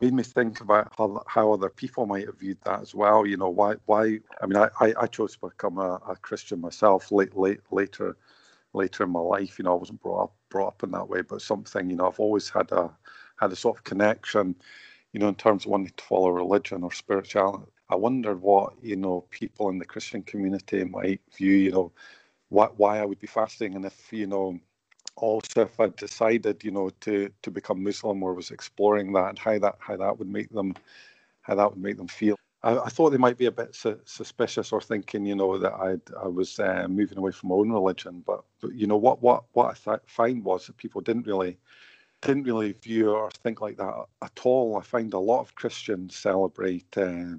made 0.00 0.14
me 0.14 0.22
think 0.22 0.60
about 0.60 0.92
how, 0.98 1.22
how 1.28 1.52
other 1.52 1.70
people 1.70 2.06
might 2.06 2.26
have 2.26 2.38
viewed 2.40 2.58
that 2.64 2.82
as 2.82 2.94
well. 2.94 3.26
You 3.26 3.36
know, 3.36 3.50
why 3.50 3.76
why 3.86 4.20
I 4.42 4.46
mean, 4.46 4.56
I, 4.56 4.68
I 4.80 5.06
chose 5.08 5.34
to 5.34 5.48
become 5.48 5.78
a, 5.78 6.00
a 6.08 6.16
Christian 6.16 6.60
myself 6.60 7.12
late 7.12 7.36
late 7.36 7.60
later 7.72 8.16
later 8.74 9.04
in 9.04 9.10
my 9.10 9.20
life. 9.20 9.58
You 9.58 9.64
know, 9.64 9.74
I 9.76 9.78
wasn't 9.80 10.02
brought 10.02 10.24
up 10.24 10.34
brought 10.50 10.68
up 10.68 10.82
in 10.84 10.92
that 10.92 11.08
way, 11.08 11.22
but 11.22 11.42
something 11.42 11.90
you 11.90 11.96
know, 11.96 12.08
I've 12.08 12.20
always 12.20 12.48
had 12.50 12.72
a 12.72 12.90
had 13.40 13.52
a 13.52 13.56
sort 13.56 13.78
of 13.78 13.84
connection. 13.84 14.56
You 15.12 15.20
know, 15.20 15.28
in 15.28 15.36
terms 15.36 15.66
of 15.66 15.72
wanting 15.72 15.92
to 15.96 16.04
follow 16.04 16.30
religion 16.30 16.84
or 16.84 16.92
spirituality. 16.92 17.72
I 17.90 17.96
wondered 17.96 18.40
what 18.42 18.74
you 18.82 18.96
know 18.96 19.26
people 19.30 19.70
in 19.70 19.78
the 19.78 19.86
Christian 19.86 20.22
community 20.22 20.84
might 20.84 21.20
view. 21.36 21.52
You 21.56 21.72
know, 21.72 21.92
why 22.50 22.68
why 22.76 23.00
I 23.00 23.06
would 23.06 23.20
be 23.20 23.26
fasting, 23.28 23.74
and 23.76 23.84
if 23.86 24.12
you 24.12 24.26
know 24.28 24.58
also 25.16 25.62
if 25.62 25.78
I 25.78 25.88
decided, 25.88 26.64
you 26.64 26.70
know, 26.70 26.90
to 27.00 27.30
to 27.42 27.50
become 27.50 27.82
Muslim 27.82 28.22
or 28.22 28.34
was 28.34 28.50
exploring 28.50 29.12
that 29.12 29.28
and 29.30 29.38
how 29.38 29.58
that 29.58 29.76
how 29.78 29.96
that 29.96 30.18
would 30.18 30.28
make 30.28 30.50
them 30.50 30.74
how 31.42 31.54
that 31.54 31.70
would 31.70 31.82
make 31.82 31.96
them 31.96 32.08
feel. 32.08 32.36
I, 32.62 32.78
I 32.78 32.88
thought 32.88 33.10
they 33.10 33.18
might 33.18 33.38
be 33.38 33.46
a 33.46 33.52
bit 33.52 33.74
su- 33.74 34.00
suspicious 34.04 34.72
or 34.72 34.80
thinking, 34.80 35.26
you 35.26 35.36
know, 35.36 35.58
that 35.58 35.74
I 35.74 35.96
I 36.20 36.28
was 36.28 36.58
uh, 36.58 36.86
moving 36.88 37.18
away 37.18 37.32
from 37.32 37.50
my 37.50 37.56
own 37.56 37.70
religion. 37.70 38.22
But, 38.26 38.42
but 38.60 38.74
you 38.74 38.86
know 38.86 38.96
what 38.96 39.22
what 39.22 39.44
what 39.52 39.70
I 39.70 39.90
th- 39.90 40.06
find 40.06 40.44
was 40.44 40.66
that 40.66 40.76
people 40.76 41.00
didn't 41.00 41.26
really 41.26 41.58
didn't 42.22 42.44
really 42.44 42.72
view 42.72 43.10
or 43.10 43.30
think 43.30 43.60
like 43.60 43.76
that 43.76 44.06
at 44.22 44.40
all. 44.44 44.78
I 44.78 44.82
find 44.82 45.12
a 45.12 45.18
lot 45.18 45.40
of 45.40 45.54
Christians 45.54 46.16
celebrate. 46.16 46.96
Uh, 46.96 47.36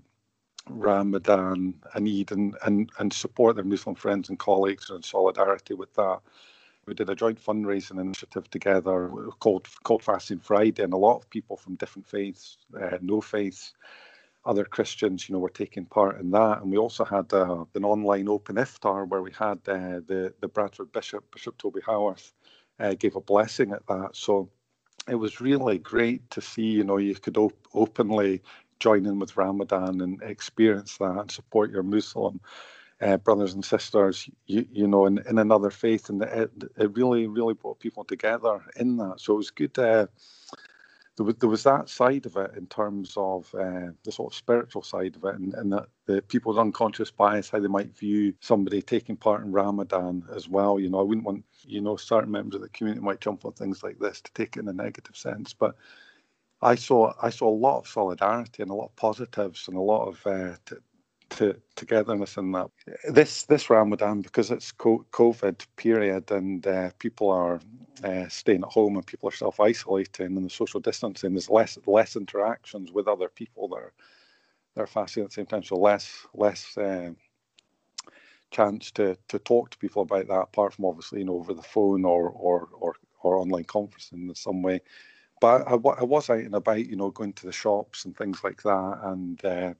Ramadan 0.67 1.75
and 1.93 2.07
Eid 2.07 2.31
and, 2.31 2.57
and, 2.65 2.89
and 2.97 3.13
support 3.13 3.55
their 3.55 3.63
Muslim 3.63 3.95
friends 3.95 4.29
and 4.29 4.39
colleagues 4.39 4.89
in 4.89 5.03
solidarity 5.03 5.75
with 5.75 5.93
that 5.93 6.21
we 6.87 6.93
did 6.93 7.09
a 7.09 7.15
joint 7.15 7.43
fundraising 7.43 7.99
initiative 7.99 8.49
together 8.49 9.09
called 9.39 9.67
called 9.83 10.03
Fasting 10.03 10.39
Friday, 10.39 10.83
and 10.83 10.93
a 10.93 10.97
lot 10.97 11.17
of 11.17 11.29
people 11.29 11.57
from 11.57 11.75
different 11.75 12.07
faiths, 12.07 12.57
uh, 12.79 12.97
no 13.01 13.21
faiths, 13.21 13.73
other 14.45 14.65
Christians, 14.65 15.27
you 15.27 15.33
know, 15.33 15.39
were 15.39 15.49
taking 15.49 15.85
part 15.85 16.19
in 16.19 16.31
that. 16.31 16.61
And 16.61 16.71
we 16.71 16.77
also 16.77 17.03
had 17.03 17.33
uh, 17.33 17.65
an 17.73 17.83
online 17.85 18.27
open 18.27 18.55
iftar 18.57 19.07
where 19.07 19.21
we 19.21 19.31
had 19.31 19.57
uh, 19.67 20.01
the 20.05 20.33
the 20.41 20.47
Bradford 20.47 20.91
Bishop 20.91 21.23
Bishop 21.31 21.57
Toby 21.57 21.81
Howarth 21.81 22.33
uh, 22.79 22.93
gave 22.93 23.15
a 23.15 23.21
blessing 23.21 23.71
at 23.71 23.85
that. 23.87 24.15
So 24.15 24.49
it 25.09 25.15
was 25.15 25.41
really 25.41 25.77
great 25.77 26.29
to 26.31 26.41
see, 26.41 26.63
you 26.63 26.83
know, 26.83 26.97
you 26.97 27.15
could 27.15 27.37
op- 27.37 27.67
openly 27.73 28.41
join 28.79 29.05
in 29.05 29.19
with 29.19 29.37
Ramadan 29.37 30.01
and 30.01 30.21
experience 30.21 30.97
that 30.97 31.17
and 31.17 31.31
support 31.31 31.71
your 31.71 31.83
Muslim 31.83 32.39
uh, 33.01 33.17
brothers 33.17 33.53
and 33.53 33.65
sisters, 33.65 34.29
you, 34.47 34.65
you 34.71 34.87
know, 34.87 35.05
in, 35.05 35.19
in 35.29 35.37
another 35.37 35.69
faith, 35.69 36.09
and 36.09 36.21
it, 36.23 36.51
it 36.77 36.95
really, 36.95 37.27
really 37.27 37.53
brought 37.53 37.79
people 37.79 38.03
together 38.03 38.61
in 38.77 38.97
that. 38.97 39.19
So 39.19 39.33
it 39.33 39.37
was 39.37 39.51
good. 39.51 39.77
Uh, 39.77 40.07
there, 41.17 41.25
was, 41.25 41.35
there 41.35 41.49
was 41.49 41.63
that 41.63 41.89
side 41.89 42.25
of 42.25 42.37
it 42.37 42.51
in 42.57 42.67
terms 42.67 43.13
of 43.17 43.53
uh, 43.55 43.91
the 44.03 44.11
sort 44.11 44.33
of 44.33 44.37
spiritual 44.37 44.81
side 44.81 45.15
of 45.15 45.23
it, 45.25 45.35
and, 45.35 45.53
and 45.55 45.73
that 45.73 45.87
the 46.05 46.21
people's 46.21 46.57
unconscious 46.57 47.11
bias, 47.11 47.49
how 47.49 47.59
they 47.59 47.67
might 47.67 47.97
view 47.97 48.33
somebody 48.39 48.81
taking 48.81 49.17
part 49.17 49.43
in 49.43 49.51
Ramadan 49.51 50.23
as 50.33 50.47
well. 50.47 50.79
You 50.79 50.89
know, 50.89 50.99
I 50.99 51.03
wouldn't 51.03 51.25
want, 51.25 51.43
you 51.63 51.81
know, 51.81 51.97
certain 51.97 52.31
members 52.31 52.55
of 52.55 52.61
the 52.61 52.69
community 52.69 53.03
might 53.03 53.21
jump 53.21 53.45
on 53.45 53.53
things 53.53 53.83
like 53.83 53.99
this 53.99 54.21
to 54.21 54.31
take 54.33 54.57
it 54.57 54.61
in 54.61 54.67
a 54.69 54.73
negative 54.73 55.17
sense, 55.17 55.53
but. 55.53 55.75
I 56.61 56.75
saw 56.75 57.13
I 57.21 57.29
saw 57.29 57.49
a 57.49 57.55
lot 57.55 57.79
of 57.79 57.87
solidarity 57.87 58.63
and 58.63 58.71
a 58.71 58.73
lot 58.73 58.85
of 58.85 58.95
positives 58.95 59.67
and 59.67 59.77
a 59.77 59.81
lot 59.81 60.07
of 60.07 60.25
uh, 60.25 60.55
t- 60.65 60.77
to 61.31 61.55
togetherness 61.75 62.37
in 62.37 62.51
that. 62.53 62.69
This 63.09 63.43
this 63.43 63.69
Ramadan 63.69 64.21
because 64.21 64.51
it's 64.51 64.71
COVID 64.71 65.65
period 65.75 66.31
and 66.31 66.65
uh, 66.65 66.91
people 66.99 67.29
are 67.29 67.59
uh, 68.03 68.27
staying 68.27 68.63
at 68.63 68.69
home 68.69 68.95
and 68.95 69.05
people 69.05 69.29
are 69.29 69.35
self 69.35 69.59
isolating 69.59 70.37
and 70.37 70.45
the 70.45 70.49
social 70.49 70.79
distancing. 70.79 71.33
There's 71.33 71.49
less 71.49 71.77
less 71.85 72.15
interactions 72.15 72.91
with 72.91 73.07
other 73.07 73.29
people 73.29 73.67
that 73.69 73.75
are 73.75 73.93
they're 74.75 74.87
fasting 74.87 75.23
at 75.23 75.29
the 75.29 75.33
same 75.33 75.45
time, 75.45 75.63
so 75.63 75.77
less 75.77 76.25
less. 76.33 76.77
Uh, 76.77 77.11
chance 78.51 78.91
to 78.91 79.17
to 79.27 79.39
talk 79.39 79.69
to 79.69 79.77
people 79.77 80.03
about 80.03 80.27
that 80.27 80.39
apart 80.39 80.73
from 80.73 80.85
obviously 80.85 81.19
you 81.19 81.25
know 81.25 81.35
over 81.35 81.53
the 81.53 81.61
phone 81.61 82.05
or 82.05 82.29
or 82.29 82.69
or, 82.73 82.95
or 83.21 83.37
online 83.37 83.65
conferencing 83.65 84.29
in 84.29 84.35
some 84.35 84.61
way 84.61 84.79
but 85.41 85.67
I, 85.67 85.71
I, 85.73 86.03
was 86.03 86.29
out 86.29 86.39
and 86.39 86.55
about 86.55 86.85
you 86.85 86.95
know 86.95 87.09
going 87.09 87.33
to 87.33 87.45
the 87.45 87.51
shops 87.51 88.05
and 88.05 88.15
things 88.15 88.43
like 88.43 88.61
that 88.63 88.99
and 89.03 89.43
uh, 89.43 89.73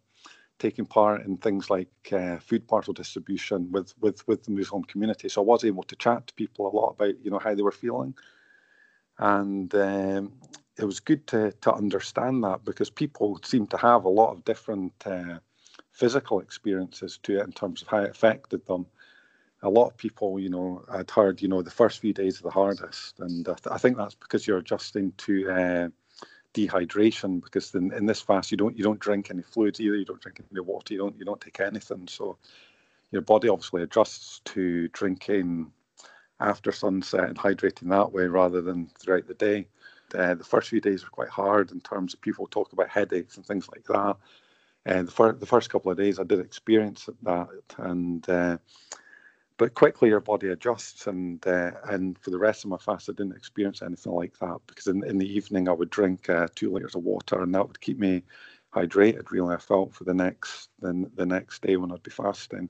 taking 0.59 0.85
part 0.85 1.25
in 1.25 1.37
things 1.37 1.69
like 1.69 1.89
uh, 2.11 2.37
food 2.37 2.67
parcel 2.67 2.93
distribution 2.93 3.71
with, 3.71 3.93
with, 3.99 4.25
with 4.27 4.43
the 4.43 4.51
Muslim 4.51 4.83
community. 4.83 5.29
So 5.29 5.41
I 5.41 5.45
was 5.45 5.63
able 5.65 5.83
to 5.83 5.95
chat 5.95 6.27
to 6.27 6.33
people 6.35 6.67
a 6.67 6.75
lot 6.75 6.91
about, 6.91 7.15
you 7.23 7.31
know, 7.31 7.39
how 7.39 7.53
they 7.53 7.61
were 7.61 7.71
feeling. 7.71 8.13
And 9.17 9.73
um, 9.75 10.33
it 10.77 10.85
was 10.85 10.99
good 10.99 11.25
to, 11.27 11.51
to 11.61 11.73
understand 11.73 12.43
that 12.43 12.65
because 12.65 12.89
people 12.89 13.39
seem 13.43 13.67
to 13.67 13.77
have 13.77 14.05
a 14.05 14.09
lot 14.09 14.31
of 14.31 14.45
different 14.45 14.93
uh, 15.05 15.39
physical 15.91 16.39
experiences 16.39 17.19
to 17.23 17.39
it 17.39 17.45
in 17.45 17.51
terms 17.51 17.81
of 17.81 17.87
how 17.87 17.99
it 17.99 18.11
affected 18.11 18.65
them. 18.65 18.85
A 19.63 19.69
lot 19.69 19.87
of 19.87 19.97
people, 19.97 20.39
you 20.39 20.49
know, 20.49 20.83
I'd 20.89 21.09
heard, 21.09 21.41
you 21.41 21.47
know, 21.47 21.61
the 21.61 21.71
first 21.71 21.99
few 21.99 22.13
days 22.13 22.39
are 22.39 22.43
the 22.43 22.51
hardest. 22.51 23.19
And 23.19 23.47
I, 23.47 23.53
th- 23.53 23.71
I 23.71 23.77
think 23.77 23.97
that's 23.97 24.15
because 24.15 24.45
you're 24.45 24.59
adjusting 24.59 25.11
to 25.17 25.49
uh, 25.49 25.89
dehydration 26.55 27.43
because 27.43 27.75
in, 27.75 27.93
in 27.93 28.05
this 28.05 28.21
fast 28.21 28.49
you 28.49 28.57
don't 28.57 28.77
you 28.77 28.83
don't 28.83 28.99
drink 28.99 29.29
any 29.29 29.41
fluids 29.41 29.79
either 29.79 29.95
you 29.95 30.05
don't 30.05 30.21
drink 30.21 30.41
any 30.51 30.61
water 30.61 30.93
you 30.93 30.99
don't 30.99 31.17
you 31.17 31.25
don't 31.25 31.41
take 31.41 31.59
anything. 31.59 32.07
So 32.07 32.37
your 33.11 33.21
body 33.21 33.49
obviously 33.49 33.83
adjusts 33.83 34.41
to 34.45 34.87
drinking 34.89 35.71
after 36.39 36.71
sunset 36.71 37.25
and 37.25 37.37
hydrating 37.37 37.89
that 37.89 38.11
way 38.11 38.25
rather 38.25 38.61
than 38.61 38.89
throughout 38.97 39.27
the 39.27 39.33
day. 39.35 39.67
Uh, 40.13 40.35
the 40.35 40.43
first 40.43 40.69
few 40.69 40.81
days 40.81 41.03
were 41.03 41.09
quite 41.09 41.29
hard 41.29 41.71
in 41.71 41.79
terms 41.81 42.13
of 42.13 42.21
people 42.21 42.47
talk 42.47 42.73
about 42.73 42.89
headaches 42.89 43.37
and 43.37 43.45
things 43.45 43.67
like 43.69 43.83
that. 43.85 44.17
And 44.85 45.07
the, 45.07 45.11
fir- 45.11 45.33
the 45.33 45.45
first 45.45 45.69
couple 45.69 45.91
of 45.91 45.97
days 45.97 46.19
I 46.19 46.23
did 46.23 46.39
experience 46.39 47.09
that 47.23 47.49
and 47.77 48.27
uh, 48.29 48.57
but 49.57 49.73
quickly 49.73 50.09
your 50.09 50.19
body 50.19 50.49
adjusts 50.49 51.07
and 51.07 51.45
uh, 51.47 51.71
and 51.85 52.17
for 52.19 52.31
the 52.31 52.37
rest 52.37 52.63
of 52.63 52.69
my 52.69 52.77
fast 52.77 53.09
I 53.09 53.13
didn't 53.13 53.35
experience 53.35 53.81
anything 53.81 54.11
like 54.11 54.37
that 54.39 54.59
because 54.67 54.87
in, 54.87 55.03
in 55.05 55.17
the 55.17 55.31
evening 55.31 55.69
I 55.69 55.73
would 55.73 55.89
drink 55.89 56.29
uh, 56.29 56.47
two 56.55 56.71
liters 56.71 56.95
of 56.95 57.03
water 57.03 57.41
and 57.41 57.53
that 57.55 57.67
would 57.67 57.81
keep 57.81 57.99
me 57.99 58.23
hydrated 58.73 59.31
really. 59.31 59.55
I 59.55 59.59
felt 59.59 59.93
for 59.93 60.03
the 60.03 60.13
next 60.13 60.69
the, 60.79 61.09
the 61.15 61.25
next 61.25 61.61
day 61.61 61.77
when 61.77 61.91
I'd 61.91 62.03
be 62.03 62.11
fasting. 62.11 62.69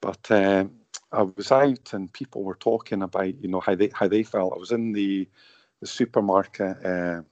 But 0.00 0.30
um, 0.30 0.72
I 1.12 1.22
was 1.22 1.52
out 1.52 1.92
and 1.92 2.12
people 2.12 2.42
were 2.42 2.56
talking 2.56 3.02
about 3.02 3.40
you 3.40 3.48
know 3.48 3.60
how 3.60 3.74
they 3.74 3.90
how 3.94 4.08
they 4.08 4.22
felt. 4.22 4.54
I 4.54 4.58
was 4.58 4.72
in 4.72 4.92
the 4.92 5.28
the 5.80 5.86
supermarket 5.86 6.84
uh, 6.84 7.22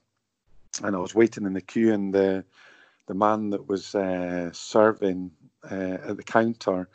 and 0.83 0.95
I 0.95 0.99
was 0.99 1.15
waiting 1.15 1.45
in 1.45 1.53
the 1.53 1.61
queue 1.61 1.93
and 1.93 2.13
the 2.13 2.45
the 3.07 3.13
man 3.13 3.49
that 3.51 3.67
was 3.67 3.93
uh, 3.93 4.49
serving 4.51 5.31
uh, 5.69 5.97
at 6.07 6.17
the 6.17 6.23
counter 6.23 6.89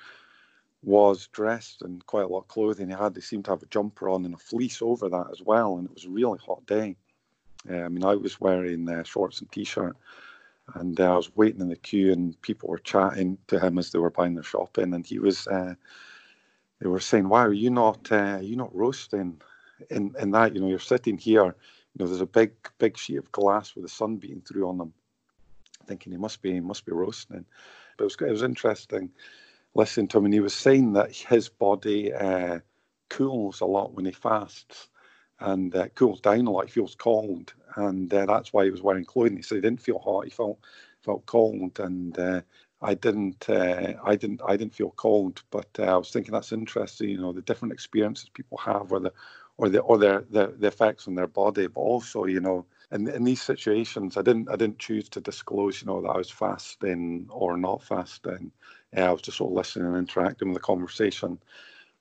was 0.83 1.29
dressed 1.29 1.83
in 1.83 2.01
quite 2.07 2.25
a 2.25 2.29
lot 2.29 2.41
of 2.41 2.49
clothing. 2.49 2.89
He 2.89 2.95
had, 2.95 3.15
he 3.15 3.21
seemed 3.21 3.45
to 3.47 3.51
have 3.51 3.63
a 3.63 3.67
jumper 3.67 4.09
on 4.09 4.25
and 4.25 4.35
a 4.35 4.39
fleece 4.39 4.81
over 4.81 5.09
that 5.09 5.27
as 5.31 5.43
well. 5.43 5.77
And 5.77 5.87
it 5.87 5.95
was 5.95 6.07
a 6.07 6.11
really 6.11 6.39
hot 6.39 6.65
day. 6.67 6.97
Uh, 7.69 7.83
I 7.83 7.89
mean, 7.89 8.05
I 8.05 8.15
was 8.15 8.41
wearing 8.41 8.89
uh, 8.89 9.03
shorts 9.03 9.41
and 9.41 9.53
t-shirt, 9.53 9.95
and 10.75 10.99
uh, 10.99 11.13
I 11.13 11.17
was 11.17 11.37
waiting 11.37 11.61
in 11.61 11.69
the 11.69 11.77
queue, 11.77 12.13
and 12.13 12.41
people 12.41 12.71
were 12.71 12.79
chatting 12.79 13.37
to 13.49 13.61
him 13.61 13.79
as 13.79 13.91
they 13.91 13.99
were 13.99 14.11
buying 14.11 14.35
their 14.35 14.43
shopping, 14.43 14.95
and 14.95 15.07
he 15.07 15.19
was. 15.19 15.47
Uh, 15.47 15.75
they 16.81 16.89
were 16.89 17.01
saying, 17.01 17.29
"Why 17.29 17.45
are 17.45 17.53
you 17.53 17.69
not? 17.69 18.11
Uh, 18.11 18.39
are 18.39 18.43
you 18.43 18.57
not 18.57 18.75
roasting 18.75 19.43
in 19.91 20.15
in 20.19 20.31
that? 20.31 20.55
You 20.55 20.63
know, 20.63 20.69
you're 20.69 20.79
sitting 20.79 21.19
here. 21.19 21.45
You 21.45 21.99
know, 21.99 22.07
there's 22.07 22.23
a 22.23 22.27
big 22.27 22.53
big 22.79 22.97
sheet 22.97 23.19
of 23.19 23.31
glass 23.33 23.75
with 23.75 23.85
the 23.85 23.91
sun 23.91 24.17
beating 24.17 24.41
through 24.41 24.67
on 24.69 24.79
them." 24.79 24.95
Thinking 25.87 26.13
he 26.13 26.19
must 26.19 26.41
be 26.41 26.53
he 26.53 26.61
must 26.61 26.87
be 26.87 26.93
roasting, 26.93 27.45
but 27.99 28.05
it 28.05 28.07
was 28.07 28.17
it 28.21 28.33
was 28.33 28.43
interesting 28.43 29.11
listening 29.75 30.09
to 30.09 30.19
him, 30.19 30.27
and 30.27 30.35
he 30.35 30.41
was 30.41 30.55
saying 30.55 30.95
that 30.95 31.13
his 31.15 31.49
body 31.49 32.13
uh, 32.15 32.61
cools 33.11 33.61
a 33.61 33.67
lot 33.67 33.95
when 33.95 34.05
he 34.07 34.13
fasts 34.13 34.89
and 35.41 35.75
uh, 35.77 35.89
cools 35.91 36.21
down 36.21 36.47
a 36.47 36.51
lot. 36.51 36.67
He 36.67 36.73
feels 36.73 36.95
cold, 36.97 37.55
and 37.77 38.13
uh, 38.13 38.27
that's 38.27 38.53
why 38.53 38.65
he 38.65 38.71
was 38.71 38.83
wearing 38.83 39.05
clothing. 39.05 39.37
He 39.37 39.43
said 39.43 39.57
he 39.57 39.61
didn't 39.63 39.83
feel 39.83 39.99
hot; 40.01 40.25
he 40.25 40.31
felt 40.31 40.59
felt 41.03 41.27
cold, 41.27 41.81
and 41.81 42.19
uh, 42.19 42.43
I 42.83 42.95
didn't. 42.95 43.49
Uh, 43.49 43.95
I 44.05 44.17
didn't. 44.17 44.43
I 44.47 44.57
didn't 44.57 44.75
feel 44.75 44.93
cold, 44.93 45.43
but 45.51 45.69
uh, 45.79 45.85
I 45.85 45.97
was 45.97 46.11
thinking 46.11 46.33
that's 46.33 46.53
interesting. 46.53 47.11
You 47.11 47.21
know, 47.21 47.33
the 47.33 47.43
different 47.43 47.73
experiences 47.75 48.31
people 48.31 48.59
have, 48.59 48.93
or 48.93 49.01
the 49.01 49.13
or 49.59 49.69
the 49.69 49.81
or 49.81 49.99
their 49.99 50.25
the, 50.31 50.55
the 50.59 50.69
effects 50.69 51.09
on 51.09 51.15
their 51.15 51.27
body, 51.29 51.67
but 51.69 51.81
also, 51.81 52.25
you 52.27 52.41
know, 52.41 52.67
in, 52.93 53.09
in 53.09 53.25
these 53.25 53.43
situations, 53.43 54.17
I 54.17 54.23
didn't 54.23 54.51
I 54.51 54.57
didn't 54.57 54.79
choose 54.79 55.09
to 55.11 55.21
disclose, 55.21 55.81
you 55.83 55.87
know, 55.87 56.03
that 56.03 56.09
I 56.11 56.19
was 56.19 56.31
fasting 56.31 57.27
or 57.31 57.57
not 57.57 57.83
fasting. 57.83 58.53
Uh, 58.97 59.03
I 59.03 59.13
was 59.13 59.23
just 59.23 59.39
sort 59.39 59.51
of 59.53 59.57
listening 59.57 59.87
and 59.89 59.97
interacting 59.97 60.49
with 60.49 60.57
the 60.57 60.61
conversation. 60.61 61.39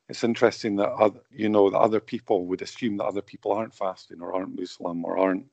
It's 0.07 0.23
interesting 0.23 0.75
that 0.77 0.89
other, 0.89 1.19
you 1.31 1.49
know 1.49 1.69
that 1.69 1.77
other 1.77 1.99
people 1.99 2.45
would 2.47 2.61
assume 2.61 2.97
that 2.97 3.05
other 3.05 3.21
people 3.21 3.51
aren't 3.51 3.75
fasting 3.75 4.21
or 4.21 4.33
aren't 4.33 4.59
Muslim 4.59 5.05
or 5.05 5.17
aren't 5.17 5.45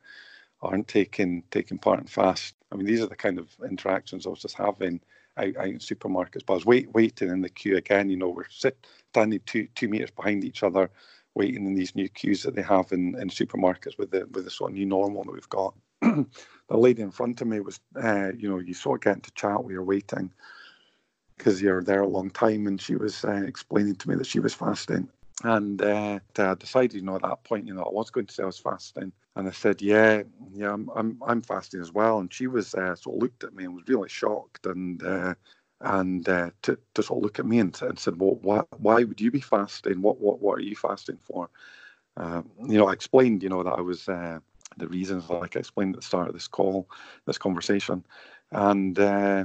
aren't 0.62 0.88
taking 0.88 1.42
taking 1.50 1.78
part 1.78 2.00
in 2.00 2.06
fast. 2.06 2.54
I 2.72 2.76
mean, 2.76 2.86
these 2.86 3.02
are 3.02 3.06
the 3.06 3.16
kind 3.16 3.38
of 3.38 3.54
interactions 3.68 4.26
I 4.26 4.30
was 4.30 4.40
just 4.40 4.56
having 4.56 5.00
out, 5.36 5.56
out 5.56 5.66
in 5.66 5.78
supermarkets. 5.78 6.44
But 6.46 6.54
I 6.54 6.56
was 6.56 6.66
wait, 6.66 6.92
waiting 6.92 7.28
in 7.28 7.42
the 7.42 7.50
queue 7.50 7.76
again. 7.76 8.08
You 8.08 8.16
know, 8.16 8.30
we're 8.30 8.48
sit, 8.48 8.86
standing 9.10 9.40
two 9.46 9.68
two 9.74 9.88
meters 9.88 10.10
behind 10.10 10.44
each 10.44 10.62
other, 10.62 10.90
waiting 11.34 11.66
in 11.66 11.74
these 11.74 11.94
new 11.94 12.08
queues 12.08 12.42
that 12.42 12.54
they 12.54 12.62
have 12.62 12.92
in, 12.92 13.18
in 13.20 13.28
supermarkets 13.28 13.98
with 13.98 14.10
the 14.10 14.26
with 14.32 14.44
the 14.44 14.50
sort 14.50 14.70
of 14.70 14.76
new 14.76 14.86
normal 14.86 15.24
that 15.24 15.32
we've 15.32 15.48
got. 15.50 15.74
the 16.00 16.26
lady 16.70 17.02
in 17.02 17.10
front 17.10 17.40
of 17.40 17.46
me 17.46 17.60
was, 17.60 17.80
uh, 18.02 18.32
you 18.36 18.48
know, 18.48 18.58
you 18.58 18.74
sort 18.74 19.00
of 19.00 19.04
getting 19.04 19.22
to 19.22 19.30
chat 19.32 19.62
while 19.62 19.72
you're 19.72 19.82
waiting 19.84 20.30
because 21.36 21.60
you're 21.60 21.82
there 21.82 22.02
a 22.02 22.08
long 22.08 22.30
time, 22.30 22.66
and 22.66 22.80
she 22.80 22.96
was 22.96 23.24
uh, 23.24 23.42
explaining 23.46 23.96
to 23.96 24.08
me 24.08 24.16
that 24.16 24.26
she 24.26 24.40
was 24.40 24.54
fasting. 24.54 25.08
And 25.44 25.82
uh, 25.82 26.18
I 26.38 26.54
decided, 26.54 26.94
you 26.94 27.02
know, 27.02 27.16
at 27.16 27.22
that 27.22 27.44
point, 27.44 27.66
you 27.66 27.74
know, 27.74 27.82
I 27.82 27.90
was 27.90 28.10
going 28.10 28.26
to 28.26 28.32
say 28.32 28.42
I 28.42 28.46
was 28.46 28.58
fasting, 28.58 29.12
and 29.36 29.48
I 29.48 29.50
said, 29.50 29.82
"Yeah, 29.82 30.22
yeah, 30.52 30.72
I'm, 30.72 30.90
I'm, 30.94 31.20
I'm 31.26 31.42
fasting 31.42 31.80
as 31.80 31.92
well." 31.92 32.18
And 32.20 32.32
she 32.32 32.46
was 32.46 32.74
uh, 32.74 32.96
sort 32.96 33.16
of 33.16 33.22
looked 33.22 33.44
at 33.44 33.54
me 33.54 33.64
and 33.64 33.74
was 33.74 33.88
really 33.88 34.08
shocked, 34.08 34.66
and 34.66 35.02
uh, 35.02 35.34
and 35.82 36.26
uh, 36.28 36.50
to, 36.62 36.78
to 36.94 37.02
sort 37.02 37.18
of 37.18 37.24
look 37.24 37.38
at 37.38 37.46
me 37.46 37.58
and, 37.58 37.78
and 37.82 37.98
said, 37.98 38.18
"Well, 38.18 38.38
why, 38.42 38.62
why 38.78 39.04
would 39.04 39.20
you 39.20 39.30
be 39.30 39.40
fasting? 39.40 40.00
What, 40.00 40.20
what, 40.20 40.40
what 40.40 40.58
are 40.58 40.62
you 40.62 40.76
fasting 40.76 41.18
for?" 41.22 41.50
uh, 42.16 42.42
you 42.66 42.78
know, 42.78 42.88
I 42.88 42.92
explained, 42.92 43.42
you 43.42 43.48
know, 43.48 43.62
that 43.62 43.74
I 43.74 43.80
was 43.80 44.08
uh, 44.08 44.38
the 44.76 44.88
reasons, 44.88 45.28
like 45.28 45.56
I 45.56 45.60
explained 45.60 45.94
at 45.94 46.00
the 46.00 46.06
start 46.06 46.28
of 46.28 46.34
this 46.34 46.48
call, 46.48 46.88
this 47.26 47.38
conversation, 47.38 48.04
and 48.52 48.98
uh, 48.98 49.44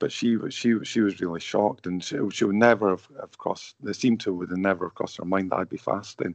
but 0.00 0.10
she 0.10 0.36
was 0.36 0.52
she 0.54 0.74
she 0.82 1.00
was 1.00 1.20
really 1.20 1.40
shocked, 1.40 1.86
and 1.86 2.02
she, 2.02 2.18
she 2.32 2.44
would 2.44 2.56
never 2.56 2.90
have, 2.90 3.06
have 3.20 3.38
crossed. 3.38 3.76
It 3.84 3.94
seemed 3.94 4.20
to 4.20 4.34
would 4.34 4.50
have 4.50 4.58
never 4.58 4.86
have 4.86 4.94
crossed 4.94 5.18
her 5.18 5.24
mind 5.24 5.50
that 5.50 5.58
I'd 5.58 5.68
be 5.68 5.76
fasting. 5.76 6.34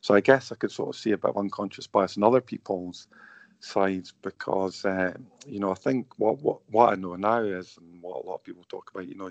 So 0.00 0.14
I 0.14 0.20
guess 0.20 0.50
I 0.50 0.56
could 0.56 0.72
sort 0.72 0.88
of 0.88 1.00
see 1.00 1.12
a 1.12 1.18
bit 1.18 1.30
of 1.30 1.36
unconscious 1.36 1.86
bias 1.86 2.16
in 2.16 2.24
other 2.24 2.40
people's 2.40 3.06
sides 3.60 4.12
because 4.22 4.84
uh, 4.84 5.12
you 5.46 5.60
know 5.60 5.70
I 5.70 5.74
think 5.74 6.18
what 6.18 6.42
what 6.42 6.60
what 6.70 6.92
I 6.92 6.96
know 6.96 7.14
now 7.14 7.42
is 7.42 7.78
and 7.78 8.02
what 8.02 8.24
a 8.24 8.26
lot 8.26 8.36
of 8.36 8.44
people 8.44 8.64
talk 8.68 8.90
about. 8.92 9.06
You 9.06 9.14
know, 9.14 9.30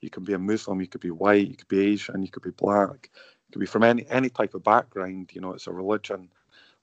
you 0.00 0.10
can 0.10 0.24
be 0.24 0.34
a 0.34 0.38
Muslim, 0.38 0.80
you 0.80 0.86
could 0.86 1.00
be 1.00 1.10
white, 1.10 1.48
you 1.48 1.56
could 1.56 1.68
be 1.68 1.86
Asian, 1.86 2.22
you 2.22 2.28
could 2.28 2.44
be 2.44 2.50
black, 2.50 3.10
you 3.14 3.52
could 3.52 3.60
be 3.60 3.66
from 3.66 3.82
any 3.82 4.06
any 4.10 4.28
type 4.28 4.54
of 4.54 4.62
background. 4.62 5.30
You 5.32 5.40
know, 5.40 5.54
it's 5.54 5.66
a 5.66 5.72
religion 5.72 6.28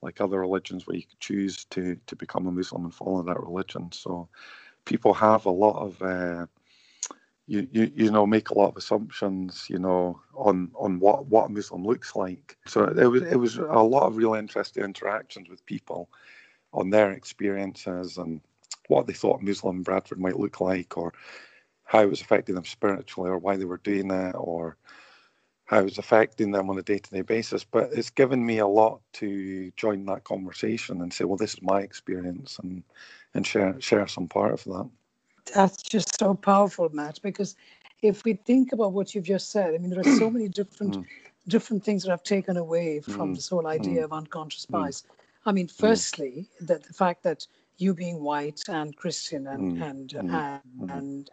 like 0.01 0.21
other 0.21 0.39
religions 0.39 0.87
where 0.87 0.95
you 0.95 1.03
could 1.03 1.19
choose 1.19 1.65
to 1.65 1.95
to 2.07 2.15
become 2.15 2.47
a 2.47 2.51
Muslim 2.51 2.85
and 2.85 2.93
follow 2.93 3.21
that 3.23 3.39
religion. 3.39 3.91
So 3.91 4.27
people 4.85 5.13
have 5.13 5.45
a 5.45 5.51
lot 5.51 5.77
of 5.77 6.01
uh, 6.01 6.45
you, 7.47 7.67
you 7.71 7.91
you 7.95 8.11
know 8.11 8.25
make 8.25 8.49
a 8.49 8.57
lot 8.57 8.69
of 8.69 8.77
assumptions 8.77 9.65
you 9.69 9.79
know 9.79 10.19
on 10.35 10.71
on 10.75 10.99
what 10.99 11.25
what 11.27 11.47
a 11.47 11.49
Muslim 11.49 11.83
looks 11.83 12.15
like. 12.15 12.57
So 12.67 12.85
it 12.85 13.07
was 13.07 13.23
it 13.23 13.37
was 13.37 13.57
a 13.57 13.63
lot 13.63 14.07
of 14.07 14.17
real 14.17 14.35
interesting 14.35 14.83
interactions 14.83 15.49
with 15.49 15.65
people 15.65 16.09
on 16.73 16.89
their 16.89 17.11
experiences 17.11 18.17
and 18.17 18.41
what 18.87 19.07
they 19.07 19.13
thought 19.13 19.41
Muslim 19.41 19.83
Bradford 19.83 20.19
might 20.19 20.39
look 20.39 20.61
like, 20.61 20.97
or 20.97 21.13
how 21.85 22.01
it 22.01 22.09
was 22.09 22.21
affecting 22.21 22.55
them 22.55 22.65
spiritually, 22.65 23.29
or 23.29 23.37
why 23.39 23.57
they 23.57 23.65
were 23.65 23.77
doing 23.77 24.07
that 24.09 24.33
or 24.35 24.77
how 25.65 25.79
it 25.79 25.83
was 25.83 25.99
affecting 25.99 26.51
them 26.51 26.67
on 26.69 26.79
a 26.79 26.83
day-to-day 26.83 27.21
basis. 27.21 27.63
But 27.63 27.91
it's 27.93 28.09
given 28.09 28.43
me 28.43 28.57
a 28.57 28.67
lot 28.67 29.01
to 29.13 29.71
join 29.75 30.03
that 30.05 30.23
conversation 30.23 31.01
and 31.01 31.13
say, 31.13 31.25
well, 31.25 31.37
this 31.37 31.53
is 31.53 31.61
my 31.61 31.81
experience, 31.81 32.57
and 32.57 32.83
and 33.33 33.45
share 33.45 33.79
share 33.79 34.07
some 34.07 34.27
part 34.27 34.53
of 34.53 34.63
that. 34.65 34.89
That's 35.53 35.81
just 35.81 36.19
so 36.19 36.35
powerful, 36.35 36.89
Matt, 36.89 37.19
because 37.21 37.55
if 38.01 38.23
we 38.23 38.33
think 38.33 38.71
about 38.71 38.93
what 38.93 39.13
you've 39.13 39.25
just 39.25 39.51
said, 39.51 39.73
I 39.73 39.77
mean, 39.77 39.89
there 39.89 39.99
are 39.99 40.17
so 40.17 40.29
many 40.35 40.47
different 40.47 40.97
mm. 40.97 41.05
different 41.47 41.83
things 41.83 42.03
that 42.03 42.11
I've 42.11 42.23
taken 42.23 42.57
away 42.57 43.01
from 43.01 43.31
mm. 43.31 43.35
this 43.35 43.49
whole 43.49 43.67
idea 43.67 44.01
mm. 44.01 44.05
of 44.05 44.13
unconscious 44.13 44.65
mm. 44.65 44.71
bias. 44.71 45.03
I 45.45 45.51
mean, 45.51 45.67
firstly, 45.67 46.47
that 46.61 46.83
the 46.83 46.93
fact 46.93 47.23
that 47.23 47.47
you 47.77 47.93
being 47.93 48.21
white 48.21 48.61
and 48.67 48.95
Christian 48.95 49.47
and 49.47 49.81
and 49.81 50.13
and, 50.13 50.89
and, 50.91 51.29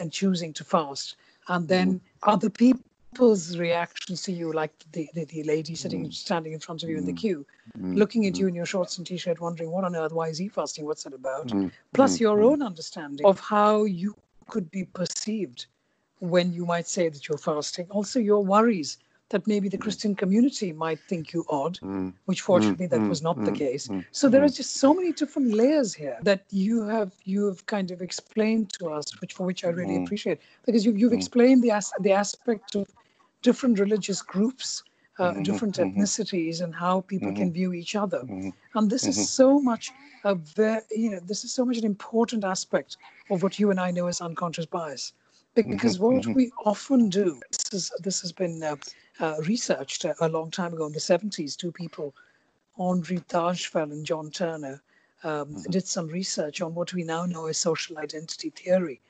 and 0.00 0.12
choosing 0.12 0.52
to 0.54 0.64
fast, 0.64 1.16
and 1.48 1.68
then 1.68 2.00
other 2.22 2.50
people 2.50 2.80
people's 3.14 3.56
reactions 3.56 4.22
to 4.22 4.32
you, 4.32 4.52
like 4.52 4.72
the, 4.90 5.08
the, 5.14 5.24
the 5.26 5.44
lady 5.44 5.74
sitting, 5.76 6.06
mm. 6.06 6.12
standing 6.12 6.52
in 6.52 6.58
front 6.58 6.82
of 6.82 6.88
you 6.88 6.98
in 6.98 7.06
the 7.06 7.12
mm. 7.12 7.16
queue, 7.16 7.46
mm. 7.78 7.96
looking 7.96 8.26
at 8.26 8.36
you 8.36 8.48
in 8.48 8.54
your 8.54 8.66
shorts 8.66 8.98
and 8.98 9.06
t-shirt, 9.06 9.40
wondering 9.40 9.70
what 9.70 9.84
on 9.84 9.94
earth, 9.94 10.12
why 10.12 10.28
is 10.28 10.38
he 10.38 10.48
fasting? 10.48 10.84
What's 10.84 11.04
that 11.04 11.14
about? 11.14 11.52
Plus 11.92 12.18
your 12.18 12.42
own 12.42 12.60
understanding 12.60 13.24
of 13.24 13.38
how 13.38 13.84
you 13.84 14.16
could 14.48 14.68
be 14.70 14.84
perceived 14.84 15.66
when 16.18 16.52
you 16.52 16.66
might 16.66 16.88
say 16.88 17.08
that 17.08 17.28
you're 17.28 17.38
fasting. 17.38 17.86
Also 17.90 18.18
your 18.18 18.44
worries 18.44 18.98
that 19.30 19.46
maybe 19.46 19.68
the 19.68 19.78
Christian 19.78 20.14
community 20.14 20.72
might 20.72 21.00
think 21.08 21.32
you 21.32 21.44
odd, 21.48 21.78
mm. 21.80 22.12
which 22.24 22.40
fortunately 22.40 22.86
mm. 22.86 22.90
that 22.90 23.00
was 23.00 23.22
not 23.22 23.36
mm. 23.36 23.44
the 23.44 23.52
case. 23.52 23.88
So 24.10 24.28
there 24.28 24.42
are 24.42 24.48
just 24.48 24.74
so 24.76 24.92
many 24.92 25.12
different 25.12 25.54
layers 25.54 25.94
here 25.94 26.18
that 26.22 26.44
you 26.50 26.82
have 26.88 27.12
you 27.24 27.46
have 27.46 27.64
kind 27.66 27.90
of 27.92 28.02
explained 28.02 28.72
to 28.78 28.88
us, 28.88 29.06
which 29.20 29.32
for 29.34 29.46
which 29.46 29.64
I 29.64 29.68
really 29.68 30.02
appreciate, 30.02 30.40
because 30.66 30.84
you've 30.84 30.98
you've 30.98 31.12
explained 31.12 31.62
the 31.62 31.70
as, 31.70 31.92
the 32.00 32.12
aspect 32.12 32.74
of 32.74 32.86
different 33.44 33.78
religious 33.78 34.20
groups, 34.22 34.82
uh, 35.20 35.30
mm-hmm, 35.30 35.42
different 35.42 35.76
mm-hmm. 35.76 36.00
ethnicities, 36.00 36.60
and 36.62 36.74
how 36.74 37.02
people 37.02 37.28
mm-hmm. 37.28 37.42
can 37.42 37.52
view 37.52 37.72
each 37.72 37.94
other. 37.94 38.22
Mm-hmm. 38.22 38.48
And 38.74 38.90
this 38.90 39.06
is 39.06 39.16
mm-hmm. 39.16 39.42
so 39.42 39.60
much 39.60 39.92
a 40.24 40.34
very, 40.34 40.80
you 40.90 41.10
know, 41.10 41.20
this 41.20 41.44
is 41.44 41.52
so 41.52 41.64
much 41.64 41.76
an 41.76 41.84
important 41.84 42.42
aspect 42.42 42.96
of 43.30 43.42
what 43.42 43.58
you 43.60 43.70
and 43.70 43.78
I 43.78 43.92
know 43.92 44.08
as 44.08 44.20
unconscious 44.20 44.66
bias. 44.66 45.12
Because 45.54 46.00
what 46.00 46.26
we 46.26 46.50
often 46.64 47.08
do, 47.08 47.40
this, 47.52 47.72
is, 47.72 47.92
this 48.00 48.20
has 48.22 48.32
been 48.32 48.60
uh, 48.60 48.74
uh, 49.20 49.36
researched 49.46 50.04
a, 50.04 50.12
a, 50.20 50.28
long 50.28 50.50
time 50.50 50.72
ago 50.72 50.86
in 50.86 50.92
the 50.92 50.98
70s. 50.98 51.56
Two 51.56 51.70
people, 51.70 52.12
Henri 52.76 53.18
Tajfel 53.18 53.92
and 53.92 54.04
John 54.04 54.32
Turner, 54.32 54.82
um, 55.22 55.62
did 55.70 55.86
some 55.86 56.08
research 56.08 56.60
on 56.60 56.74
what 56.74 56.92
we 56.92 57.04
now 57.04 57.24
know 57.24 57.46
as 57.46 57.58
social 57.58 57.98
identity 57.98 58.50
theory. 58.50 59.00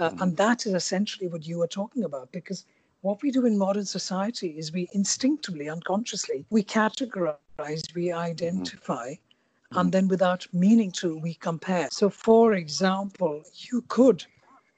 Uh, 0.00 0.10
and 0.20 0.36
that 0.36 0.66
is 0.66 0.74
essentially 0.74 1.28
what 1.28 1.46
you 1.46 1.58
were 1.58 1.68
talking 1.68 2.02
about 2.02 2.32
because 2.32 2.64
what 3.04 3.22
we 3.22 3.30
do 3.30 3.44
in 3.44 3.58
modern 3.58 3.84
society 3.84 4.54
is 4.56 4.72
we 4.72 4.88
instinctively, 4.92 5.68
unconsciously, 5.68 6.46
we 6.48 6.62
categorize, 6.64 7.94
we 7.94 8.10
identify, 8.10 9.10
mm-hmm. 9.10 9.78
and 9.78 9.92
then 9.92 10.08
without 10.08 10.46
meaning 10.54 10.90
to, 10.90 11.18
we 11.18 11.34
compare. 11.34 11.88
So, 11.90 12.08
for 12.08 12.54
example, 12.54 13.42
you 13.68 13.84
could 13.88 14.24